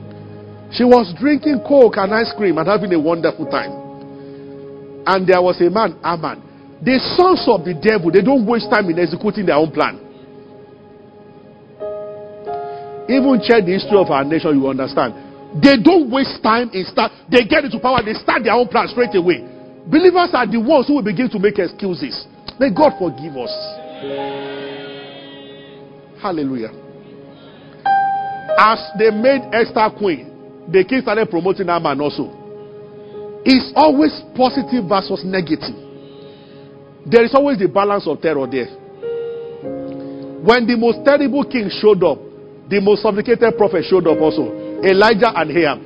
[0.70, 3.72] She was drinking coke and ice cream and having a wonderful time.
[5.08, 6.47] And there was a man, Aman.
[6.78, 9.98] The sons of the devil, they don't waste time in executing their own plan.
[13.08, 15.16] Even check the history of our nation, you understand.
[15.58, 17.10] They don't waste time in start.
[17.26, 19.42] They get into power, they start their own plan straight away.
[19.88, 22.28] Believers are the ones who will begin to make excuses.
[22.60, 23.54] May God forgive us.
[26.20, 26.70] Hallelujah.
[28.60, 32.28] As they made Esther queen, the king started promoting Aman also.
[33.48, 35.87] It's always positive versus negative.
[37.10, 38.68] There is always the balance of terror there.
[40.44, 42.18] When the most terrible king showed up,
[42.68, 44.52] the most sophisticated prophet showed up also
[44.84, 45.80] Elijah and Ahab.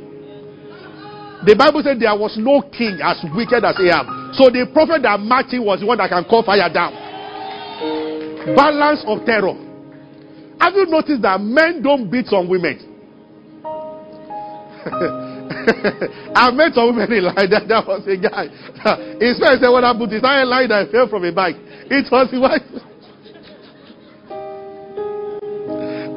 [1.46, 4.35] The Bible said there was no king as wicked as Ahab.
[4.35, 6.90] So the prophet that matched was the one that can call fire down.
[8.58, 9.54] Balance of terror.
[10.58, 12.78] Have you noticed that men don't beat on women?
[16.35, 18.51] I met a woman in line that, that was a guy.
[19.22, 20.11] His friend said, What happened?
[20.11, 21.57] He started lying that I fell from a bike.
[21.87, 22.62] It was his wife.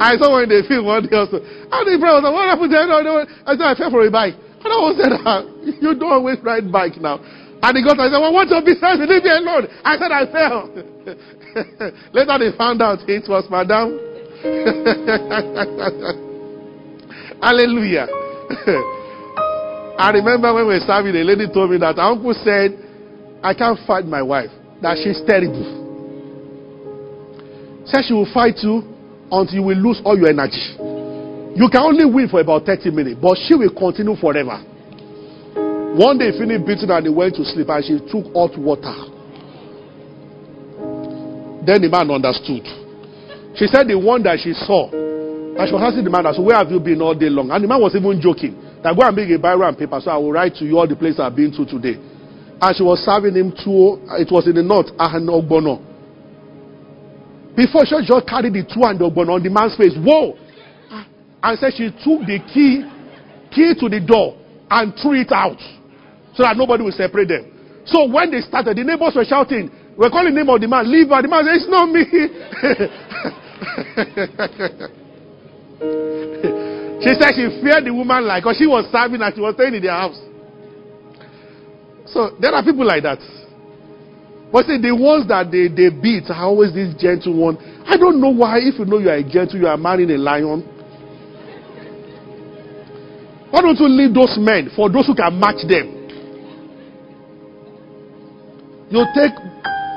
[0.01, 1.37] I saw when they film one day also.
[1.39, 2.73] And the friend was like, What happened?
[2.73, 4.35] I said, I fell from a bike.
[4.35, 5.45] And I was said, ah,
[5.81, 7.21] You don't always ride bike now.
[7.61, 8.97] And he got I said, Well, what's your business?
[9.05, 9.69] Leave me alone.
[9.85, 10.69] I said, I fell.
[12.13, 13.99] Later they found out it was Madame.
[17.41, 18.07] Hallelujah.
[19.97, 22.75] I remember when we were serving, the lady told me that her uncle said,
[23.41, 25.63] I can't fight my wife, that she's terrible.
[27.85, 28.83] Said she will fight you
[29.31, 30.75] until you will lose all your energy.
[31.55, 34.59] You can only win for about 30 minutes, but she will continue forever.
[35.95, 38.91] One day, finished beating and he went to sleep and she took hot water.
[41.63, 42.67] Then the man understood.
[43.55, 46.57] She said the one that she saw, and she was asking the man, so where
[46.59, 47.49] have you been all day long?
[47.49, 48.64] And the man was even joking.
[48.85, 50.85] That go and make a biro and paper so I will write to you all
[50.87, 51.97] the places I've been to today.
[52.61, 55.81] And she was serving him tuwo, it was in the north, and Ogbono.
[57.57, 59.97] Before she just carried the tuwo and Ogbono on the man's face.
[59.97, 60.37] Whoa!
[61.41, 62.85] And said she took the key,
[63.49, 64.37] key to the door
[64.69, 65.57] and threw it out
[66.37, 67.81] so that nobody will separate them.
[67.89, 70.85] So when they started, the neighbors were shouting, we're calling the name of the man,
[70.85, 71.25] leave her.
[71.25, 71.89] The man said, It's not
[76.45, 76.53] me.
[77.05, 79.77] she said she feared the woman like because she was serving and she was staying
[79.77, 80.17] in their house.
[82.09, 83.21] So there are people like that.
[84.51, 87.61] But see, the ones that they, they beat are always this gentle one.
[87.85, 90.17] I don't know why, if you know you are a gentle, you are marrying a
[90.17, 90.65] lion.
[93.53, 95.93] Why don't you leave those men for those who can match them?
[98.89, 99.37] You take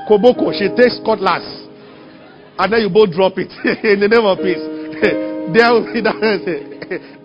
[0.05, 1.45] Koboko, she takes cutlass,
[2.59, 3.49] and then you both drop it
[3.85, 5.25] in the name of peace.
[5.53, 6.19] there will be that,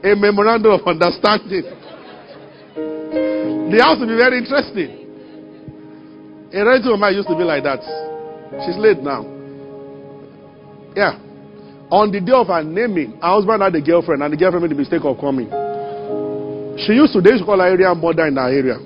[0.03, 1.63] a memorandum of understanding.
[3.73, 5.01] The house will be very interesting.
[6.53, 7.81] A relative of mine used to be like that.
[8.65, 9.25] She's late now.
[10.95, 11.17] Yeah.
[11.89, 14.71] On the day of her naming, her husband had a girlfriend, and the girlfriend made
[14.71, 15.49] the mistake of coming.
[16.85, 18.77] She used to, they used to call her area mother in her area.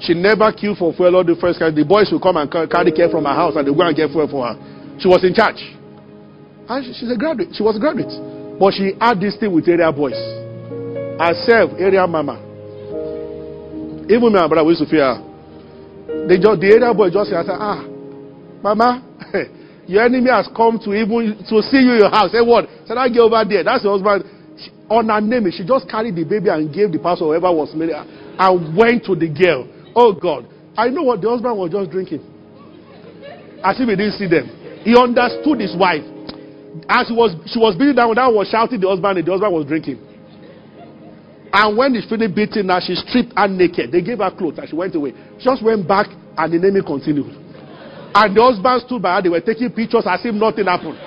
[0.00, 1.70] She never queued for fuel all the first car.
[1.72, 4.10] The boys will come and carry care from her house and they go and get
[4.10, 4.54] fuel for her.
[5.00, 5.58] She was in charge.
[6.68, 7.54] And she's a graduate.
[7.54, 8.10] She was a graduate.
[8.58, 10.16] But she had this thing with area boys.
[11.18, 12.42] Herself, area mama.
[14.08, 15.18] Even my brother, we used fear.
[16.28, 17.82] They just, the area boy just said, ah,
[18.62, 19.02] mama,
[19.86, 22.32] your enemy has come to even to see you in your house.
[22.32, 22.66] Say what?
[22.86, 23.62] Said I get over there.
[23.64, 24.24] That's your husband.
[24.58, 27.74] She, on her name, she just carried the baby and gave the pastor whoever was
[27.74, 29.66] married and went to the girl.
[29.94, 30.46] Oh God.
[30.76, 32.22] I know what the husband was just drinking.
[33.64, 34.46] As if he didn't see them.
[34.84, 36.04] He understood his wife.
[36.88, 39.52] As she was, she was beating down, that was shouting the husband, and the husband
[39.52, 39.98] was drinking.
[41.52, 43.90] And when he finished beating her, she stripped her naked.
[43.90, 45.14] They gave her clothes and she went away.
[45.38, 47.32] She just went back and the naming continued.
[48.14, 49.22] And the husband stood by her.
[49.22, 50.98] They were taking pictures as if nothing happened.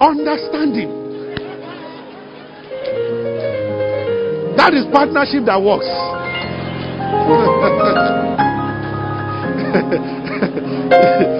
[0.00, 0.90] Understanding.
[4.56, 5.86] That is partnership that works.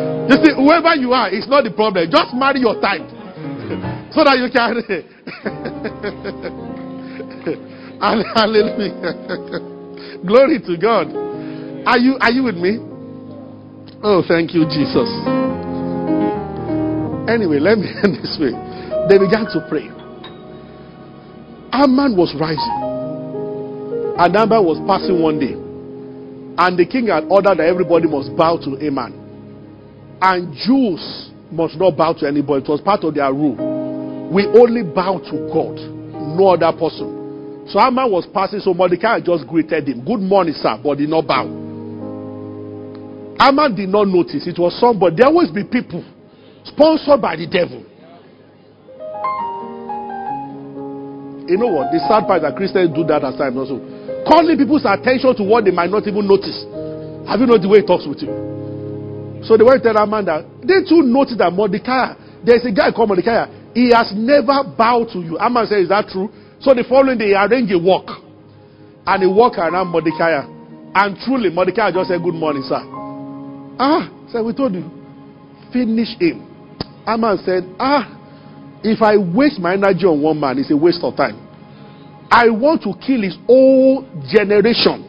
[0.29, 2.11] you see, whoever you are, it's not the problem.
[2.11, 3.03] Just marry your type
[4.15, 4.83] so that you can.
[8.01, 10.21] Hallelujah.
[10.27, 11.09] Glory to God.
[11.87, 12.79] Are you are you with me?
[14.03, 15.09] Oh, thank you, Jesus.
[17.29, 18.53] Anyway, let me end this way.
[19.09, 19.89] They began to pray.
[21.73, 22.81] Haman was rising.
[24.19, 25.55] And Haman was passing one day.
[26.57, 29.13] And the king had ordered that everybody must bow to Haman.
[30.21, 32.65] And Jews must not bow to anybody.
[32.65, 33.57] It was part of their rule.
[34.31, 35.79] We only bow to God,
[36.37, 37.69] no other person.
[37.69, 40.05] So Haman was passing, so Mordecai just greeted him.
[40.05, 41.45] Good morning, sir, but did not bow.
[43.41, 44.47] Haman did not notice.
[44.47, 45.17] It was somebody.
[45.17, 46.05] There always be people
[46.65, 47.85] sponsored by the devil.
[51.49, 51.93] You know what?
[51.93, 53.77] The sad part that Christians do that at times also
[54.25, 56.65] calling people's attention to what they might not even notice.
[57.29, 58.54] Have you noticed the way he talks with you?
[59.45, 62.15] So they went tell man that they too noticed that Mordecai,
[62.45, 65.37] there's a guy called Mordecai, he has never bowed to you.
[65.39, 66.31] Haman said, Is that true?
[66.61, 68.09] So the following day, he arranged a walk.
[69.07, 70.47] And he walked around Mordecai.
[70.95, 72.81] And truly, Mordecai just said, Good morning, sir.
[73.79, 74.89] Ah, said, We told you.
[75.73, 76.47] Finish him.
[77.05, 78.09] Haman said, Ah,
[78.83, 81.37] if I waste my energy on one man, it's a waste of time.
[82.31, 85.05] I want to kill his whole generation,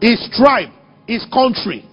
[0.00, 0.70] his tribe,
[1.06, 1.89] his country.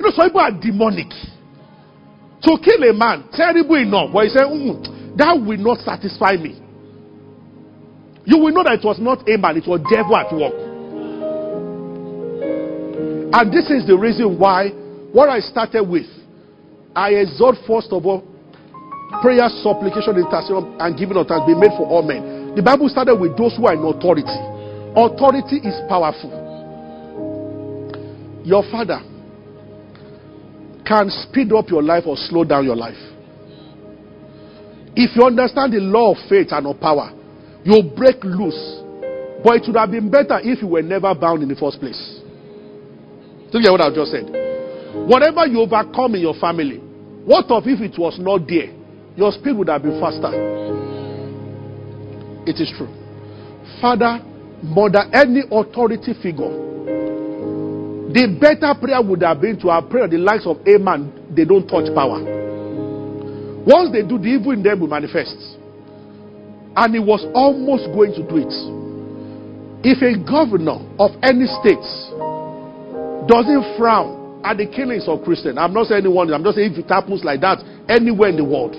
[0.00, 1.12] You know, some people are demonic.
[1.12, 4.80] To kill a man, terrible enough, but he said, mm,
[5.18, 6.56] that will not satisfy me.
[8.24, 10.56] you will know that it was not a man, it was devil at work.
[13.36, 14.70] And this is the reason why
[15.12, 16.08] what I started with,
[16.96, 18.24] I exhort first of all
[19.20, 22.54] prayer, supplication, intercession, and giving of thanks be made for all men.
[22.56, 24.32] The Bible started with those who are in authority.
[24.96, 26.32] Authority is powerful.
[28.48, 29.04] Your father
[30.90, 32.98] can speed up your life or slow down your life.
[34.96, 37.14] If you understand the law of faith and of power,
[37.62, 38.58] you'll break loose.
[39.44, 42.18] But it would have been better if you were never bound in the first place.
[43.54, 44.26] Do you hear what I've just said?
[45.06, 46.78] Whatever you overcome in your family,
[47.22, 48.74] what of if it was not there?
[49.14, 50.34] Your speed would have been faster.
[52.50, 52.90] It is true.
[53.80, 54.18] Father,
[54.62, 56.50] mother, any authority figure,
[58.10, 61.44] the better prayer would have been to have prayed the likes of a man, they
[61.44, 62.18] don't touch power.
[63.62, 65.36] Once they do, the evil in them will manifest.
[66.74, 68.54] And he was almost going to do it.
[69.86, 71.86] If a governor of any state
[73.28, 76.82] doesn't frown at the killings of Christians, I'm not saying anyone, I'm just saying if
[76.82, 78.74] it happens like that anywhere in the world,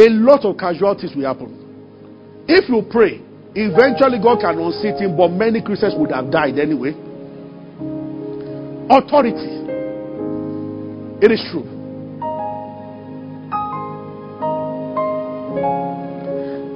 [0.00, 1.54] a lot of casualties will happen.
[2.48, 3.20] If you pray,
[3.54, 6.96] eventually God can unseat him, but many Christians would have died anyway.
[8.90, 9.62] Authority.
[11.24, 11.62] It is true.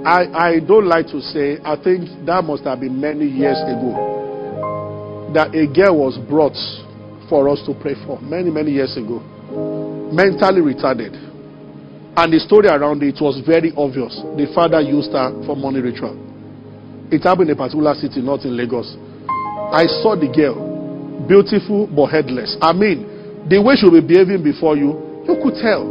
[0.07, 5.33] I, I don't like to say, I think that must have been many years ago
[5.35, 6.55] that a girl was brought
[7.29, 8.21] for us to pray for.
[8.23, 9.19] Many, many years ago.
[10.15, 11.13] Mentally retarded.
[12.17, 14.15] And the story around it was very obvious.
[14.39, 16.15] The father used her for money ritual.
[17.11, 18.97] It happened in a particular city, not in Lagos.
[19.75, 20.66] I saw the girl,
[21.29, 22.57] beautiful but headless.
[22.63, 25.85] I mean, the way she will be behaving before you, you could tell.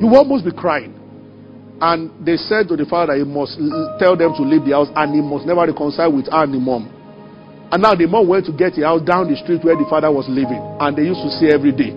[0.00, 0.94] You almost be crying.
[1.80, 3.54] And they said to the father he must
[4.02, 6.58] tell them to leave the house and he must never reconcile with her and the
[6.58, 6.90] mom.
[7.70, 10.10] And now the mom went to get the house down the street where the father
[10.10, 10.58] was living.
[10.80, 11.94] And they used to see every day.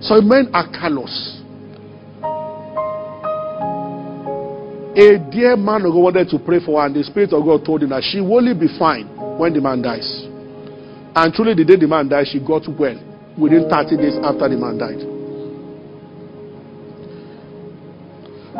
[0.00, 1.40] So men are callous.
[4.94, 7.64] A dear man of God wanted to pray for her, and the Spirit of God
[7.66, 10.06] told him that she will only be fine when the man dies.
[11.14, 12.98] And truly, the day the man died, she got well
[13.38, 15.02] within 30 days after the man died.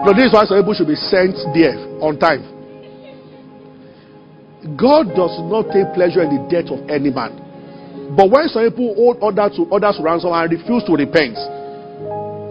[0.07, 2.43] No, this is why some people should be sent there on time.
[4.77, 7.37] God does not take pleasure in the death of any man.
[8.17, 11.39] But when some people hold others to others ransom and refuse to repent,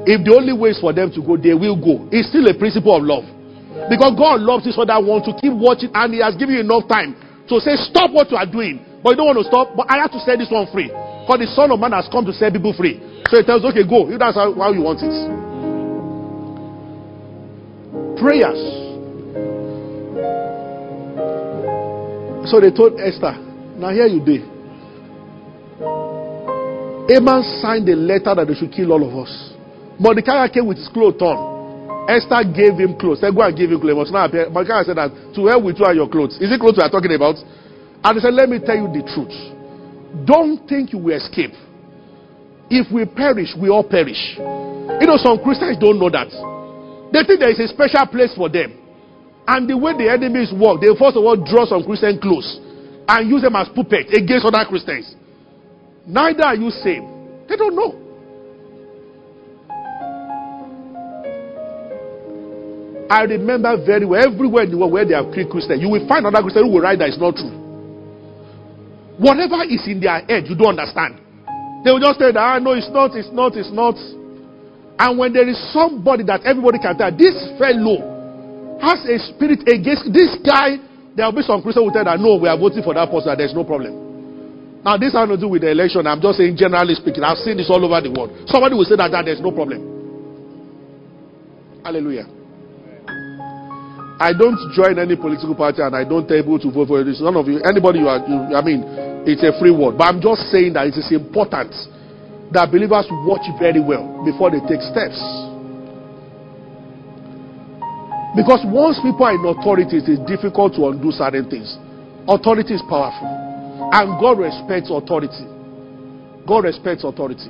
[0.08, 2.08] if the only way is for them to go, they will go.
[2.12, 3.26] It's still a principle of love.
[3.90, 6.88] Because God loves this other one to keep watching and He has given you enough
[6.88, 7.16] time
[7.50, 8.93] to say, Stop what you are doing.
[9.04, 9.76] But you don't want to stop.
[9.76, 10.88] But I have to set this one free.
[10.88, 12.98] Because the Son of Man has come to set people free.
[13.28, 14.08] So He tells, Okay, go.
[14.10, 15.12] If that's how, how you want it
[18.24, 18.56] prayers.
[22.48, 23.36] So they told Esther,
[23.76, 24.40] Now here you be.
[27.12, 29.32] Haman signed a letter that they should kill all of us.
[30.00, 32.08] Mordecai came with his clothes on.
[32.08, 33.20] Esther gave him clothes.
[33.20, 34.12] Said, Go and give him clothes.
[34.12, 36.40] Mordecai said that to hell with you and your clothes.
[36.40, 37.36] Is it clothes we are talking about?
[38.04, 39.36] And he said, Let me tell you the truth.
[40.26, 41.56] Don't think you will escape.
[42.70, 44.36] If we perish, we all perish.
[44.38, 46.30] You know, some Christians don't know that.
[47.14, 48.74] They think there is a special place for them.
[49.48, 52.60] And the way the enemies work, they first of all draw some Christian clothes
[53.08, 55.16] and use them as puppets against other Christians.
[56.08, 57.06] Neither are you saved.
[57.48, 58.00] They don't know.
[63.10, 66.26] I remember very well, everywhere in the world where they have Christians, you will find
[66.26, 67.63] another Christian who will write that it's not true.
[69.18, 71.22] Whatever is in their head, you don't understand.
[71.86, 74.00] They will just say that, ah, no, it's not, it's not, it's not.
[74.98, 80.08] And when there is somebody that everybody can tell, this fellow has a spirit against
[80.14, 80.80] this guy,
[81.14, 83.36] there will be some Christian who tell that, no, we are voting for that person,
[83.38, 84.82] there's no problem.
[84.84, 86.08] Now, this has nothing to do with the election.
[86.08, 88.36] I'm just saying, generally speaking, I've seen this all over the world.
[88.52, 89.80] Somebody will say that, that there's no problem.
[91.84, 92.28] Hallelujah.
[94.20, 97.20] I don't join any political party and I don't people to vote for this.
[97.22, 98.86] None of you, anybody you are, you, I mean,
[99.26, 99.98] it's a free word.
[99.98, 101.74] But I'm just saying that it is important
[102.54, 105.18] that believers watch very well before they take steps.
[108.38, 111.78] Because once people are in authority, it is difficult to undo certain things.
[112.30, 113.30] Authority is powerful.
[113.94, 115.46] And God respects authority.
[116.46, 117.50] God respects authority.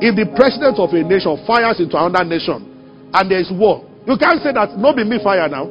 [0.00, 4.18] If the president of a nation fires into another nation and there is war, you
[4.18, 5.66] can't say that, not be me fire now.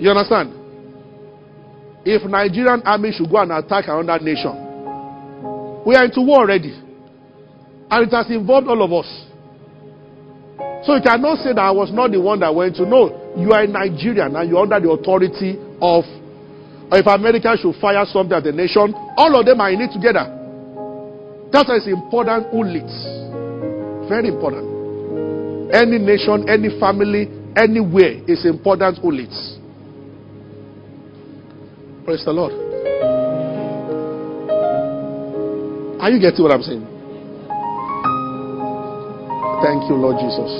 [0.00, 0.54] You understand?
[2.04, 6.72] If Nigerian army should go and attack another nation, we are into war already.
[7.90, 9.06] And it has involved all of us.
[10.86, 12.86] So you cannot say that I was not the one that went to.
[12.86, 13.34] No.
[13.36, 16.04] you are a Nigerian and you're under the authority of,
[16.90, 20.26] if America should fire something at the nation, all of them are in it together.
[21.52, 22.96] That's important who leads.
[24.08, 24.71] Very important.
[25.72, 29.56] Any nation, any family, anywhere, it's important who leads.
[32.04, 32.52] Praise the Lord.
[36.02, 36.84] Are you getting what I'm saying?
[39.64, 40.50] Thank you, Lord Jesus.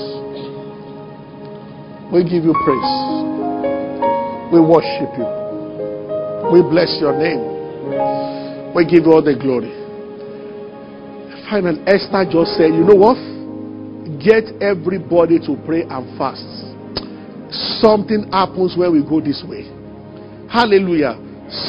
[2.11, 2.93] We give you praise.
[4.49, 5.27] We worship you.
[6.49, 8.73] We bless your name.
[8.73, 9.69] We give you all the glory.
[11.49, 13.32] Finally, Esther just said, You know what?
[14.23, 16.47] Get everybody to pray and fast.
[17.83, 19.67] Something happens when we go this way.
[20.47, 21.19] Hallelujah.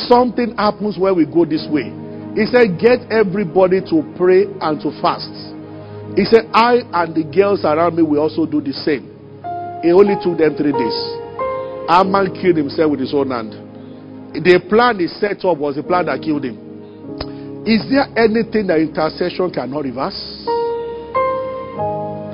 [0.06, 1.90] Something happens when we go this way.
[2.38, 5.34] He said, Get everybody to pray and to fast.
[6.14, 9.10] He said, I and the girls around me will also do the same.
[9.82, 10.98] It only took them three days.
[11.90, 13.52] Haman killed himself with his own hand.
[14.32, 16.56] The plan he set up was the plan that killed him.
[17.66, 20.16] Is there anything that intercession cannot reverse?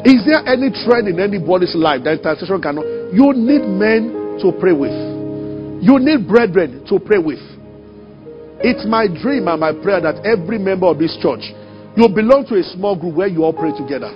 [0.04, 2.84] Is there any trend in anybody's life that intercession cannot?
[3.12, 4.96] You need men to pray with.
[5.84, 7.40] You need brethren to pray with.
[8.64, 11.52] It's my dream and my prayer that every member of this church,
[11.96, 14.12] you belong to a small group where you all pray together.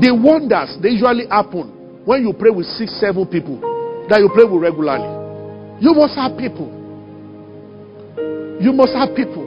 [0.00, 3.60] The wonders they usually happen when you pray with six, seven people
[4.08, 5.08] that you pray with regularly.
[5.80, 6.68] You must have people.
[8.60, 9.44] You must have people.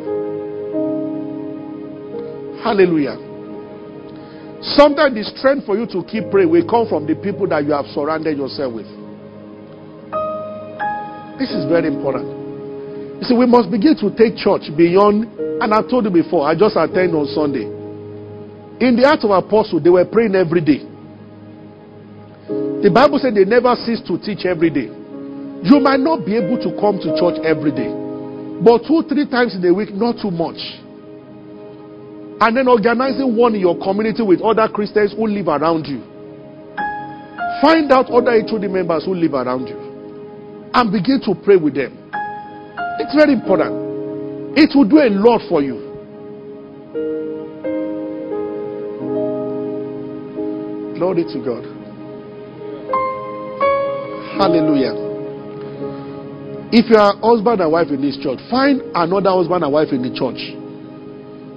[2.61, 3.30] Hallelujah.
[4.61, 7.73] Sometimes the strength for you to keep praying will come from the people that you
[7.73, 8.85] have surrounded yourself with.
[11.41, 12.29] This is very important.
[13.17, 15.25] You see, we must begin to take church beyond,
[15.61, 17.65] and I told you before, I just attended on Sunday.
[18.85, 20.85] In the Acts of Apostles, they were praying every day.
[22.81, 24.89] The Bible said they never cease to teach every day.
[25.65, 27.89] You might not be able to come to church every day,
[28.61, 30.57] but two, three times in a week, not too much.
[32.41, 36.01] And then organizing one in your community with other Christians who live around you.
[37.61, 39.77] Find out other HOD members who live around you
[40.73, 41.93] and begin to pray with them.
[42.97, 44.57] It's very important.
[44.57, 45.75] It will do a lot for you.
[50.97, 51.63] Glory to God.
[54.41, 54.97] Hallelujah.
[56.73, 60.01] If you are husband and wife in this church, find another husband and wife in
[60.01, 60.60] the church.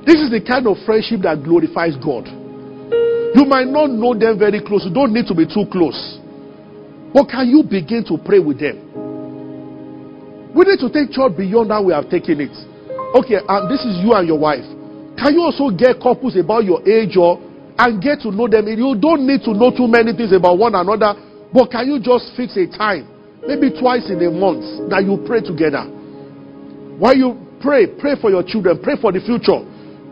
[0.05, 2.29] This is the kind of friendship that glorifies God.
[2.29, 4.85] You might not know them very close.
[4.85, 5.97] You don't need to be too close.
[7.13, 8.81] But can you begin to pray with them?
[10.55, 12.55] We need to take church beyond how we have taken it.
[13.17, 14.67] Okay, and this is you and your wife.
[15.19, 17.41] Can you also get couples about your age or
[17.79, 18.67] and get to know them?
[18.69, 21.15] You don't need to know too many things about one another
[21.55, 23.07] but can you just fix a time,
[23.47, 25.87] maybe twice in a month, that you pray together?
[26.99, 29.63] While you pray, pray for your children, pray for the future.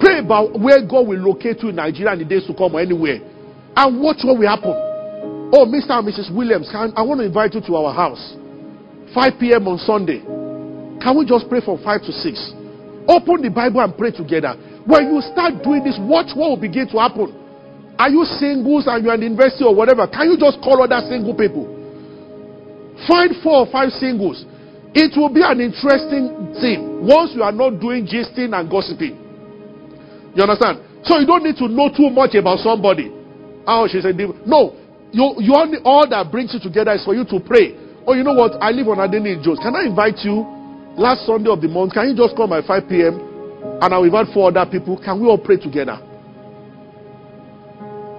[0.02, 2.82] Pray about where God will locate you in Nigeria in the days to come or
[2.82, 3.22] anywhere.
[3.78, 4.74] And watch what will happen.
[5.54, 5.94] Oh, Mr.
[5.94, 6.34] and Mrs.
[6.34, 8.34] Williams, can, I want to invite you to our house.
[9.14, 9.70] 5 p.m.
[9.70, 10.18] on Sunday.
[10.98, 12.34] Can we just pray from 5 to 6?
[13.06, 14.58] Open the Bible and pray together.
[14.90, 17.30] When you start doing this, watch what will begin to happen.
[17.94, 20.10] Are you singles and you're in the university or whatever?
[20.10, 21.70] Can you just call other single people?
[23.06, 24.42] Find four or five singles.
[24.98, 29.21] It will be an interesting thing once you are not doing gisting and gossiping.
[30.34, 30.80] You understand?
[31.04, 33.10] So you don't need to know too much about somebody.
[33.66, 34.16] Oh, she said,
[34.46, 34.76] no.
[35.12, 37.76] You, you only, all that brings you together is for you to pray.
[38.06, 38.56] Oh, you know what?
[38.62, 39.60] I live on Adeniyi Jones.
[39.60, 40.42] Can I invite you
[40.96, 41.92] last Sunday of the month?
[41.92, 43.20] Can you just come by 5 p.m.
[43.82, 44.96] and I'll invite four other people?
[44.98, 46.00] Can we all pray together?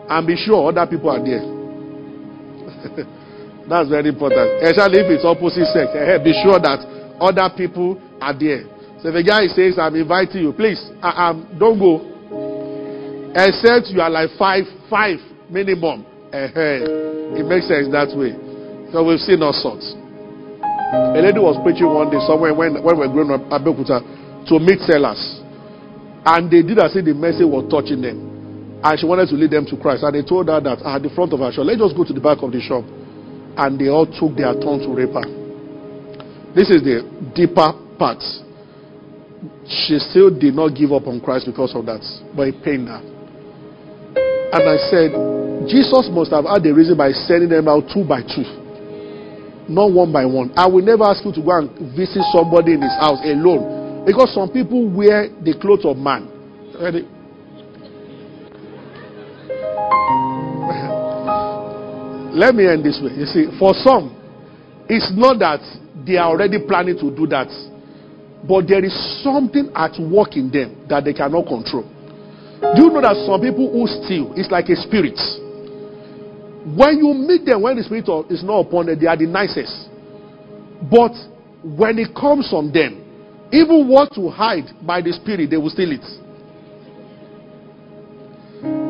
[0.09, 1.41] and be sure other people are there.
[3.70, 4.61] That's very important.
[4.61, 5.89] Especially if it's opposite sex.
[5.95, 6.84] Eh, be sure that
[7.20, 8.68] other people are there.
[9.04, 11.99] So if a guy says, I'm inviting you, please, um, don't go.
[13.36, 15.20] Except you are like five, five
[15.51, 16.08] minimum.
[16.32, 16.47] Uh,
[17.36, 18.32] it makes sense that way.
[18.95, 19.91] So we've seen all sorts.
[21.12, 23.99] A lady was preaching one day somewhere when, when we were growing up at Bekuta
[24.47, 25.20] to meet sellers.
[26.24, 28.80] And they did as if the message was touching them.
[28.88, 30.08] And she wanted to lead them to Christ.
[30.08, 32.16] And they told her that at the front of her shop, let's just go to
[32.16, 32.88] the back of the shop.
[33.60, 35.28] And they all took their turn to rape her.
[36.56, 37.04] This is the
[37.36, 38.24] deeper part.
[39.67, 42.03] She still did not give up on Christ because of that,
[42.35, 43.01] but it pained her.
[44.53, 45.11] And I said,
[45.67, 48.43] Jesus must have had a reason by sending them out two by two,
[49.67, 50.51] not one by one.
[50.55, 54.33] I will never ask you to go and visit somebody in his house alone because
[54.33, 56.29] some people wear the clothes of man.
[56.75, 57.03] Ready?
[62.35, 63.13] let me end this way.
[63.15, 64.19] You see, for some,
[64.89, 65.61] it's not that
[66.05, 67.47] they are already planning to do that,
[68.47, 71.87] but there is something at work in them that they cannot control.
[72.75, 75.19] Do you know that some people who steal is like a spirit?
[76.63, 79.91] When you meet them, when the spirit is not upon them, they are the nicest.
[80.87, 81.11] But
[81.63, 83.03] when it comes on them,
[83.51, 86.03] even what to hide by the spirit, they will steal it.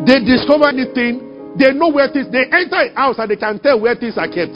[0.05, 3.81] They discover anything, they know where things, they enter a house and they can tell
[3.81, 4.53] where things are kept.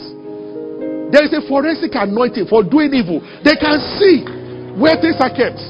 [1.10, 3.18] There is a forensic anointing for doing evil.
[3.42, 4.37] They can see
[4.76, 5.62] where things are kept.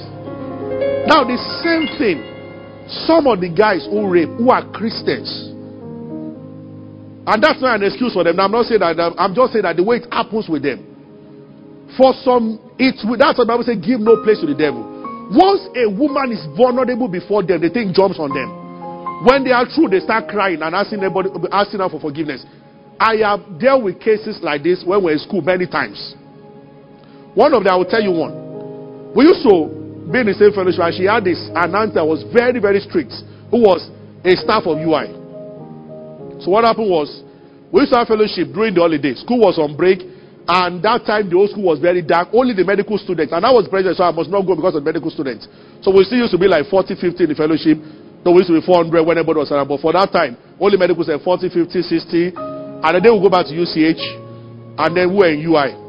[1.07, 2.18] Now, the same thing,
[3.07, 5.28] some of the guys who rape, who are Christians,
[7.28, 8.36] and that's not an excuse for them.
[8.36, 10.80] Now, I'm not saying that, I'm just saying that the way it happens with them.
[11.96, 14.80] For some, it's that's what the Bible says, give no place to the devil.
[15.28, 18.49] Once a woman is vulnerable before them, the thing jumps on them.
[19.28, 22.49] When they are true, they start crying and asking everybody, asking her for forgiveness.
[22.96, 26.01] I have dealt with cases like this when we were in school many times.
[27.36, 28.47] One of them, I will tell you one.
[29.18, 29.66] We used to
[30.14, 32.78] be in the same fellowship, and she had this, an aunt that was very, very
[32.78, 33.10] strict,
[33.50, 33.82] who was
[34.22, 35.10] a staff of UI.
[36.38, 37.10] So what happened was,
[37.74, 39.18] we used to have fellowship during the holiday.
[39.18, 40.06] School was on break,
[40.46, 42.30] and that time the old school was very dark.
[42.30, 44.86] Only the medical students, and I was present, so I must not go because of
[44.86, 45.50] medical students.
[45.82, 47.74] So we still used to be like 40, 50 in the fellowship.
[48.22, 49.66] So we used to be 400 when everybody was around.
[49.66, 52.38] But for that time, only medical said 40, 50, 60.
[52.38, 53.98] And then we go back to UCH,
[54.78, 55.88] and then we were in UI.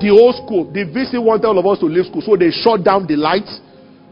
[0.00, 2.84] The old school, the VC wanted all of us to leave school, so they shut
[2.84, 3.60] down the lights.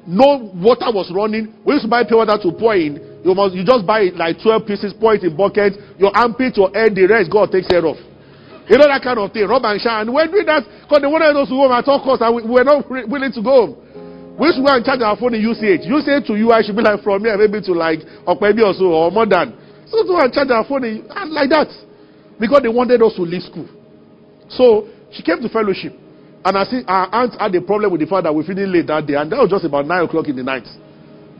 [0.07, 1.55] No water was running.
[1.65, 3.01] We used to buy pure water to pour in.
[3.25, 5.77] You must you just buy like 12 pieces, pour it in buckets.
[6.01, 7.97] Your armpit or air, the rest God takes care of.
[8.71, 10.07] You know that kind of thing, rub and shine.
[10.07, 12.33] And we're doing that because they wanted us to go home at all costs and
[12.33, 13.73] we, we were not re- willing to go home.
[14.39, 15.85] We used to go and charge our phone in UCH.
[15.85, 18.89] You UCH to UI should be like from here, maybe to like Okpebi or so,
[18.89, 19.53] or more than.
[19.91, 21.69] So to go and charge our phone in, and like that.
[22.39, 23.69] Because they wanted us to leave school.
[24.49, 25.93] So she came to fellowship.
[26.45, 28.87] And I see our aunt had a problem with the fact that we feeling late
[28.87, 29.15] that day.
[29.15, 30.67] And that was just about 9 o'clock in the night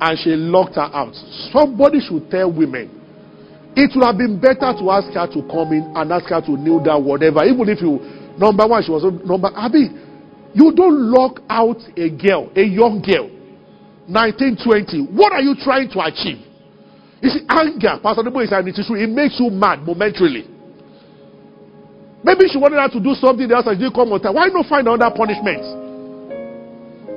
[0.01, 1.13] and she locked her out.
[1.53, 2.89] Somebody should tell women.
[3.77, 6.53] It would have been better to ask her to come in and ask her to
[6.57, 7.45] kneel down, whatever.
[7.45, 8.01] Even if you,
[8.41, 9.53] number one, she was number.
[9.55, 9.93] Abby,
[10.55, 13.31] you don't lock out a girl, a young girl,
[14.09, 15.15] 19, 20.
[15.15, 16.43] What are you trying to achieve?
[17.23, 18.97] You see, anger, Pastor Nebo is an issue.
[18.97, 20.49] It makes you mad momentarily.
[22.23, 24.35] Maybe she wanted her to do something else and didn't come on time.
[24.35, 25.65] Why not find another punishment?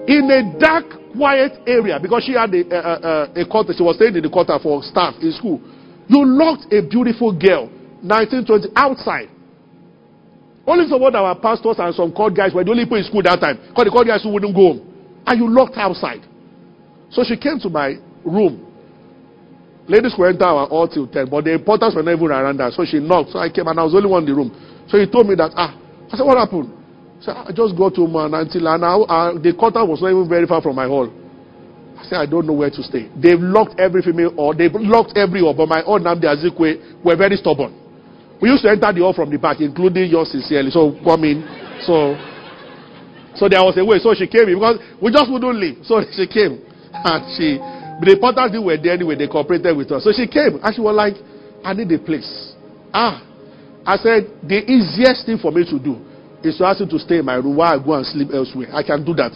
[0.08, 0.86] In a dark
[1.16, 3.74] quiet area because she had a, a, a, a quarter.
[3.76, 5.60] She was staying in the quarter for staff in school.
[6.08, 7.68] You locked a beautiful girl,
[8.04, 9.30] 1920, outside.
[10.66, 13.22] Only some of our pastors and some court guys were the only people in school
[13.24, 14.80] that time because the court guys who wouldn't go home.
[15.28, 16.24] And you locked outside.
[17.12, 18.68] So she came to my room.
[19.88, 22.72] Ladies were enter our all till 10, but the porters were never around her.
[22.72, 23.32] So she knocked.
[23.32, 24.52] So I came and I was the only one in the room.
[24.88, 25.78] So he told me that, ah,
[26.12, 26.72] I said, what happened?
[27.22, 30.28] So I just got to my until and I, uh, the quarter was not even
[30.28, 31.08] very far from my hall.
[31.98, 33.08] I said, I don't know where to stay.
[33.16, 37.16] They've locked every female or they've locked every hall, but my own Nnamdi Azikiwe were
[37.16, 37.72] very stubborn.
[38.42, 40.70] We used to enter the hall from the back, including yours sincerely.
[40.72, 41.48] So come in.
[41.88, 42.12] So
[43.40, 44.00] so there was a way.
[44.04, 45.80] So she came in because we just wouldn't leave.
[45.88, 46.60] So she came
[46.92, 50.04] and she the reporters didn't were there anyway, they cooperated with us.
[50.04, 51.16] So she came and she was like,
[51.64, 52.52] I need a place.
[52.94, 53.33] Ah.
[53.86, 56.00] I said, the easiest thing for me to do
[56.44, 58.68] is to ask you to stay in my room while I go and sleep elsewhere.
[58.74, 59.32] I can do that.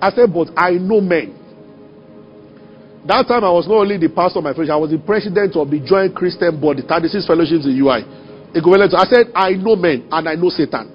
[0.00, 1.32] I said, but I know men.
[3.06, 5.54] That time I was not only the pastor of my fellowship, I was the president
[5.56, 8.02] of the Joint Christian Body, 36 fellowships in UI.
[8.52, 10.90] Equivalent I said, I know men and I know Satan.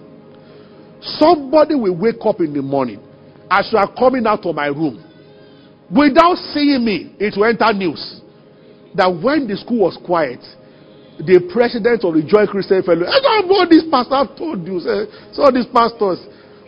[1.02, 3.00] Somebody will wake up in the morning
[3.50, 5.02] as you are coming out of my room.
[5.90, 8.22] Without seeing me, it will enter news
[8.96, 10.40] that when the school was quiet,
[11.22, 13.10] the president of the Joy Christian Fellowship.
[13.10, 14.82] I don't know what this pastor told you.
[15.34, 16.20] So these pastors,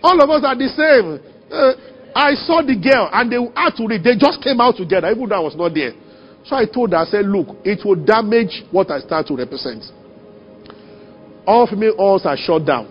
[0.01, 1.19] all of us are the same.
[1.49, 1.73] Uh,
[2.13, 4.03] I saw the girl and they had to read.
[4.05, 5.93] They just came out together, even though I was not there.
[6.45, 9.83] So I told her, I said, look, it will damage what I start to represent.
[11.47, 12.87] All female halls are shut down.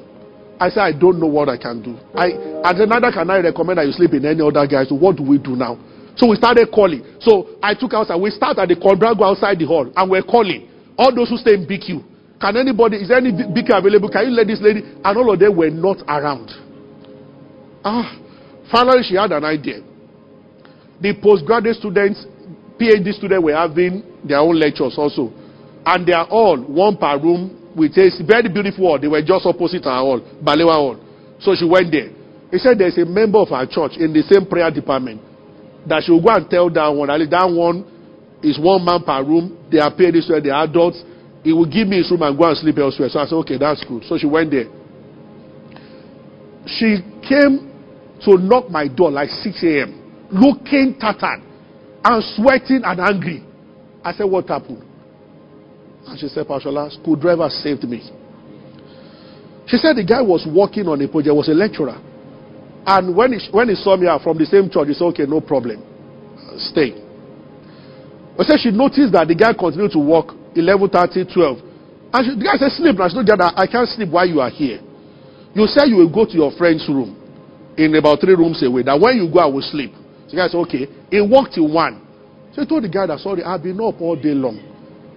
[0.58, 1.98] I said, I don't know what I can do.
[2.14, 2.32] I,
[2.64, 4.88] as another, can I recommend that you sleep in any other guys?
[4.88, 5.78] So what do we do now?
[6.16, 7.04] So we started calling.
[7.20, 8.20] So I took outside.
[8.20, 10.68] We started at the quadrangle outside the hall and we're calling.
[10.98, 12.04] All those who stay in BQ.
[12.40, 14.08] Can anybody, is there any BQ available?
[14.10, 14.82] Can you let this lady?
[14.82, 16.50] And all of them were not around.
[17.84, 18.18] Ah,
[18.70, 19.80] finally she had an idea.
[21.00, 22.26] The postgraduate students,
[22.78, 25.32] PhD students were having their own lectures also.
[25.84, 28.98] And they are all one per room with a very beautiful hall.
[29.00, 30.96] They were just opposite our hall, Balewa Hall.
[31.40, 32.10] So she went there.
[32.50, 35.20] He said there's a member of our church in the same prayer department
[35.88, 37.08] that she will go and tell that one.
[37.08, 37.82] That one
[38.42, 39.58] is one man per room.
[39.70, 41.02] They are paid this way, they are adults.
[41.42, 43.08] he will give me his room and go and sleep elsewhere.
[43.08, 44.04] So I said, okay, that's good.
[44.04, 44.66] So she went there.
[46.66, 47.72] She came
[48.24, 51.42] to knock my door like 6 a.m., looking tattered
[52.04, 53.44] and sweating and angry.
[54.04, 54.82] I said, What happened?
[56.06, 56.70] And she said, Pastor,
[57.20, 58.02] driver saved me.
[59.66, 62.00] She said the guy was working on a project, was a lecturer.
[62.84, 65.26] And when he, when he saw me out from the same church, he said, Okay,
[65.26, 65.82] no problem.
[66.58, 67.01] Stay.
[68.36, 71.58] But said she noticed that the guy continued to work 11:30, 12.
[72.12, 72.96] And she, the guy said, Sleep.
[72.98, 74.80] And she I can't sleep while you are here.
[75.54, 77.16] You said you will go to your friend's room
[77.76, 78.82] in about three rooms away.
[78.82, 79.92] That when you go, I will sleep.
[80.28, 80.88] So the guy said, Okay.
[81.10, 82.00] He walked till one.
[82.52, 84.60] So he told the guy that sorry, I've been up all day long.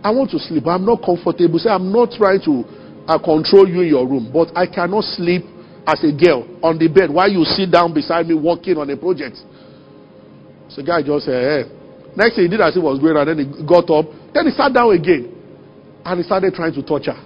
[0.04, 0.68] I want to sleep.
[0.68, 1.60] I'm not comfortable.
[1.60, 2.64] Say I'm not trying to
[3.08, 5.44] uh, control you in your room, but I cannot sleep
[5.88, 8.98] as a girl on the bed while you sit down beside me working on a
[8.98, 9.38] project.
[10.70, 11.85] So the guy just said, hey.
[12.16, 14.06] Next thing he did as he was going and then he got up.
[14.34, 15.32] Then he sat down again.
[16.06, 17.18] And he started trying to touch her.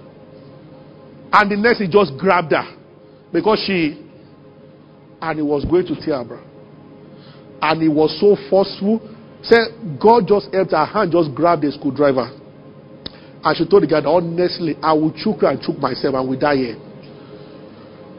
[1.32, 2.66] And the next he just grabbed her.
[3.32, 4.06] Because she
[5.22, 6.42] and he was going to tear her.
[7.62, 8.98] And he was so forceful.
[9.42, 12.28] Said God just helped her hand, just grabbed the screwdriver.
[13.42, 16.36] And she told the guy, honestly, I will choke her and choke myself and we
[16.36, 16.76] die here.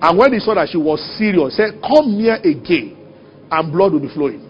[0.01, 2.97] And when he saw that she was serious, said, Come here again,
[3.51, 4.41] and blood will be flowing.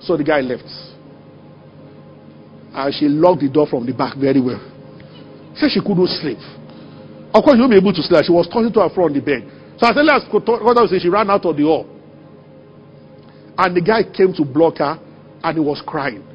[0.00, 0.66] So the guy left.
[2.74, 4.60] And she locked the door from the back very well.
[5.54, 6.38] Said she couldn't sleep.
[7.32, 8.26] Of course, you'll be able to sleep.
[8.26, 9.46] She was tossing to her front on the bed.
[9.78, 10.42] So I said, Let's go.
[10.42, 11.86] She ran out of the hall.
[13.56, 14.98] And the guy came to block her,
[15.42, 16.26] and he was crying.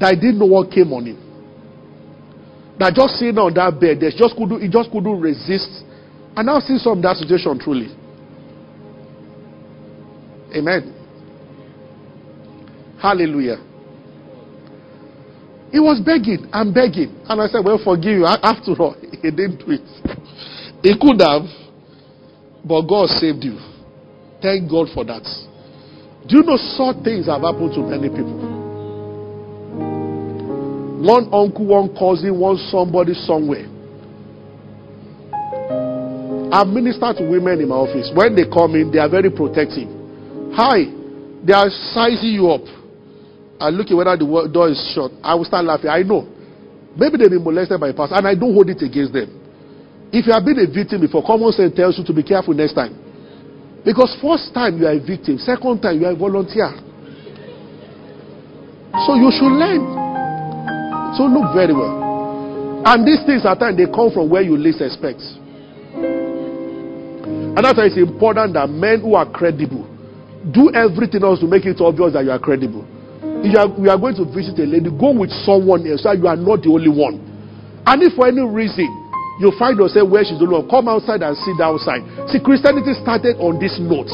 [0.00, 1.20] That I didn't know what came on him.
[2.78, 5.84] That just sitting on that bed, just couldn't, he just couldn't resist
[6.36, 7.88] and I've seen some of that situation truly.
[10.54, 10.92] Amen.
[13.00, 13.56] Hallelujah.
[15.76, 17.12] He was begging and begging.
[17.28, 18.24] And I said, Well, forgive you.
[18.24, 19.84] After all, he didn't do it.
[20.80, 21.44] He could have,
[22.64, 23.60] but God saved you.
[24.40, 25.20] Thank God for that.
[26.24, 28.40] Do you know such things have happened to many people?
[31.04, 33.68] One uncle, one cousin, one somebody somewhere
[36.56, 38.08] I minister to women in my office.
[38.16, 39.92] When they come in, they are very protective.
[40.56, 40.88] Hi,
[41.44, 42.64] they are sizing you up.
[43.60, 45.10] I look at whether the door is shut.
[45.22, 45.90] I will start laughing.
[45.90, 46.28] I know.
[46.96, 49.28] Maybe they've been molested by a pastor, and I don't hold it against them.
[50.12, 52.72] If you have been a victim before, common sense tells you to be careful next
[52.74, 52.94] time.
[53.84, 56.72] Because first time you are a victim, second time you are a volunteer.
[59.04, 59.84] So you should learn.
[61.16, 62.84] So look very well.
[62.86, 65.20] And these things at times they come from where you least expect.
[65.96, 69.84] And that's why it's important that men who are credible
[70.52, 72.86] do everything else to make it obvious that you are credible.
[73.46, 76.10] If you are, you are going to visit a lady, go with someone else so
[76.10, 77.22] you are not the only one.
[77.86, 78.90] And if for any reason
[79.38, 82.02] you find yourself where she's the only one, come outside and sit outside.
[82.26, 84.10] See, Christianity started on these notes.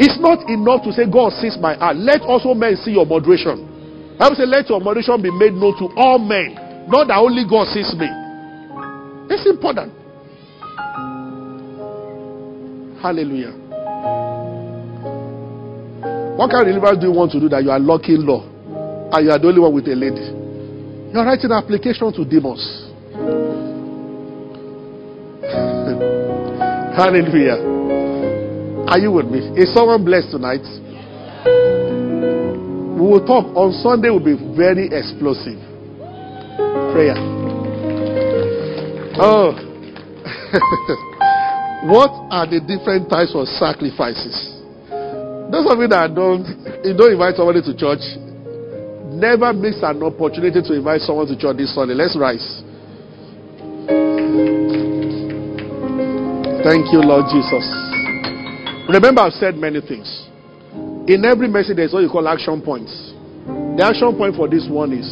[0.00, 2.00] It's not enough to say God sees my heart.
[2.00, 4.16] Let also men see your moderation.
[4.16, 7.44] I would say, let your moderation be made known to all men, not that only
[7.44, 8.08] God sees me.
[9.28, 9.92] It's important.
[13.04, 13.65] Hallelujah.
[16.36, 19.24] What kind of deliverance do you want to do that you are locking law and
[19.24, 20.20] you are the only one with a lady?
[20.20, 22.60] You are writing application to demons.
[26.92, 27.56] Hallelujah.
[28.84, 29.48] Are you with me?
[29.56, 30.60] Is someone blessed tonight?
[33.00, 35.56] We will talk on Sunday will be very explosive.
[36.92, 37.16] Prayer.
[39.16, 39.56] Oh.
[41.86, 44.55] What are the different types of sacrifices?
[45.46, 46.42] Those of you that don't,
[46.82, 48.02] you don't invite somebody to church,
[49.14, 51.94] never miss an opportunity to invite someone to church this Sunday.
[51.94, 52.42] Let's rise.
[56.66, 57.62] Thank you, Lord Jesus.
[58.90, 60.10] Remember, I've said many things.
[61.06, 62.90] In every message, there's what you call action points.
[63.78, 65.06] The action point for this one is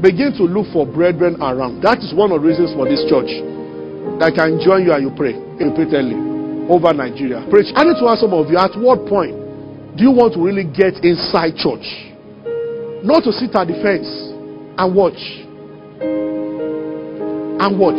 [0.00, 1.84] begin to look for brethren around.
[1.84, 3.28] That is one of the reasons for this church
[4.16, 6.16] that can join you and you pray repeatedly
[6.72, 7.44] over Nigeria.
[7.52, 7.68] Preach.
[7.76, 9.37] I need to ask some of you at what point
[9.98, 11.82] do you want to really get inside church?
[13.02, 14.06] Not to sit at the fence
[14.78, 15.18] and watch.
[17.58, 17.98] And watch.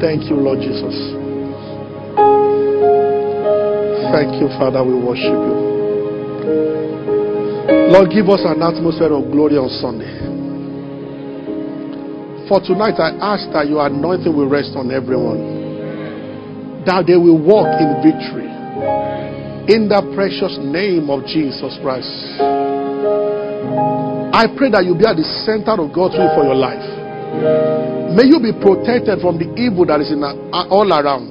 [0.00, 0.94] Thank you, Lord Jesus.
[4.14, 4.84] Thank you, Father.
[4.84, 5.72] We worship you.
[7.90, 10.31] Lord, give us an atmosphere of glory on Sunday.
[12.48, 15.62] For tonight, I ask that your anointing will rest on everyone.
[16.86, 18.50] that they will walk in victory.
[19.70, 22.10] In the precious name of Jesus Christ.
[24.34, 26.82] I pray that you be at the center of God's will for your life.
[28.18, 30.34] May you be protected from the evil that is in uh,
[30.66, 31.30] all around.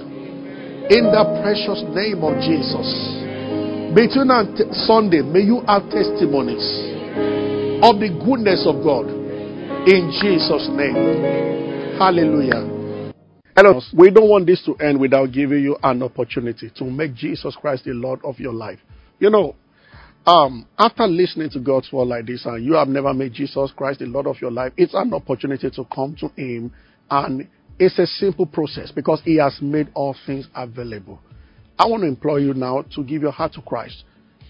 [0.87, 2.87] In the precious name of Jesus.
[3.91, 4.31] Between
[4.87, 6.63] Sunday, may you have testimonies
[7.83, 9.20] of the goodness of God.
[9.87, 11.97] In Jesus' name.
[11.97, 13.11] Hallelujah.
[13.55, 13.81] Hello.
[13.97, 17.85] We don't want this to end without giving you an opportunity to make Jesus Christ
[17.85, 18.77] the Lord of your life.
[19.17, 19.55] You know,
[20.27, 24.01] um, after listening to God's word like this and you have never made Jesus Christ
[24.01, 26.71] the Lord of your life, it's an opportunity to come to Him
[27.09, 27.47] and
[27.79, 31.19] it's a simple process because He has made all things available.
[31.79, 34.03] I want to implore you now to give your heart to Christ.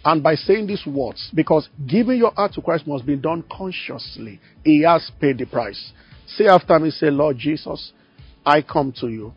[0.03, 4.39] And by saying these words, because giving your heart to Christ must be done consciously,
[4.63, 5.91] He has paid the price.
[6.27, 7.91] Say after me, say, Lord Jesus,
[8.45, 9.33] I come to you.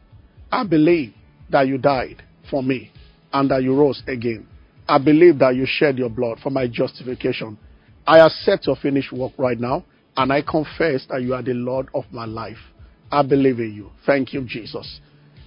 [0.51, 1.13] I believe
[1.51, 2.91] that you died for me
[3.33, 4.47] and that you rose again.
[4.89, 7.59] I believe that you shed your blood for my justification.
[8.07, 9.85] I accept your finished work right now
[10.17, 12.59] and I confess that you are the Lord of my life.
[13.11, 13.91] I believe in you.
[14.07, 15.01] Thank you, Jesus.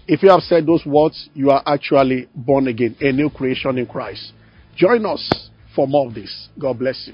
[0.08, 3.86] If you have said those words, you are actually born again, a new creation in
[3.86, 4.34] Christ.
[4.78, 6.50] Join us for more of this.
[6.60, 7.14] God bless you.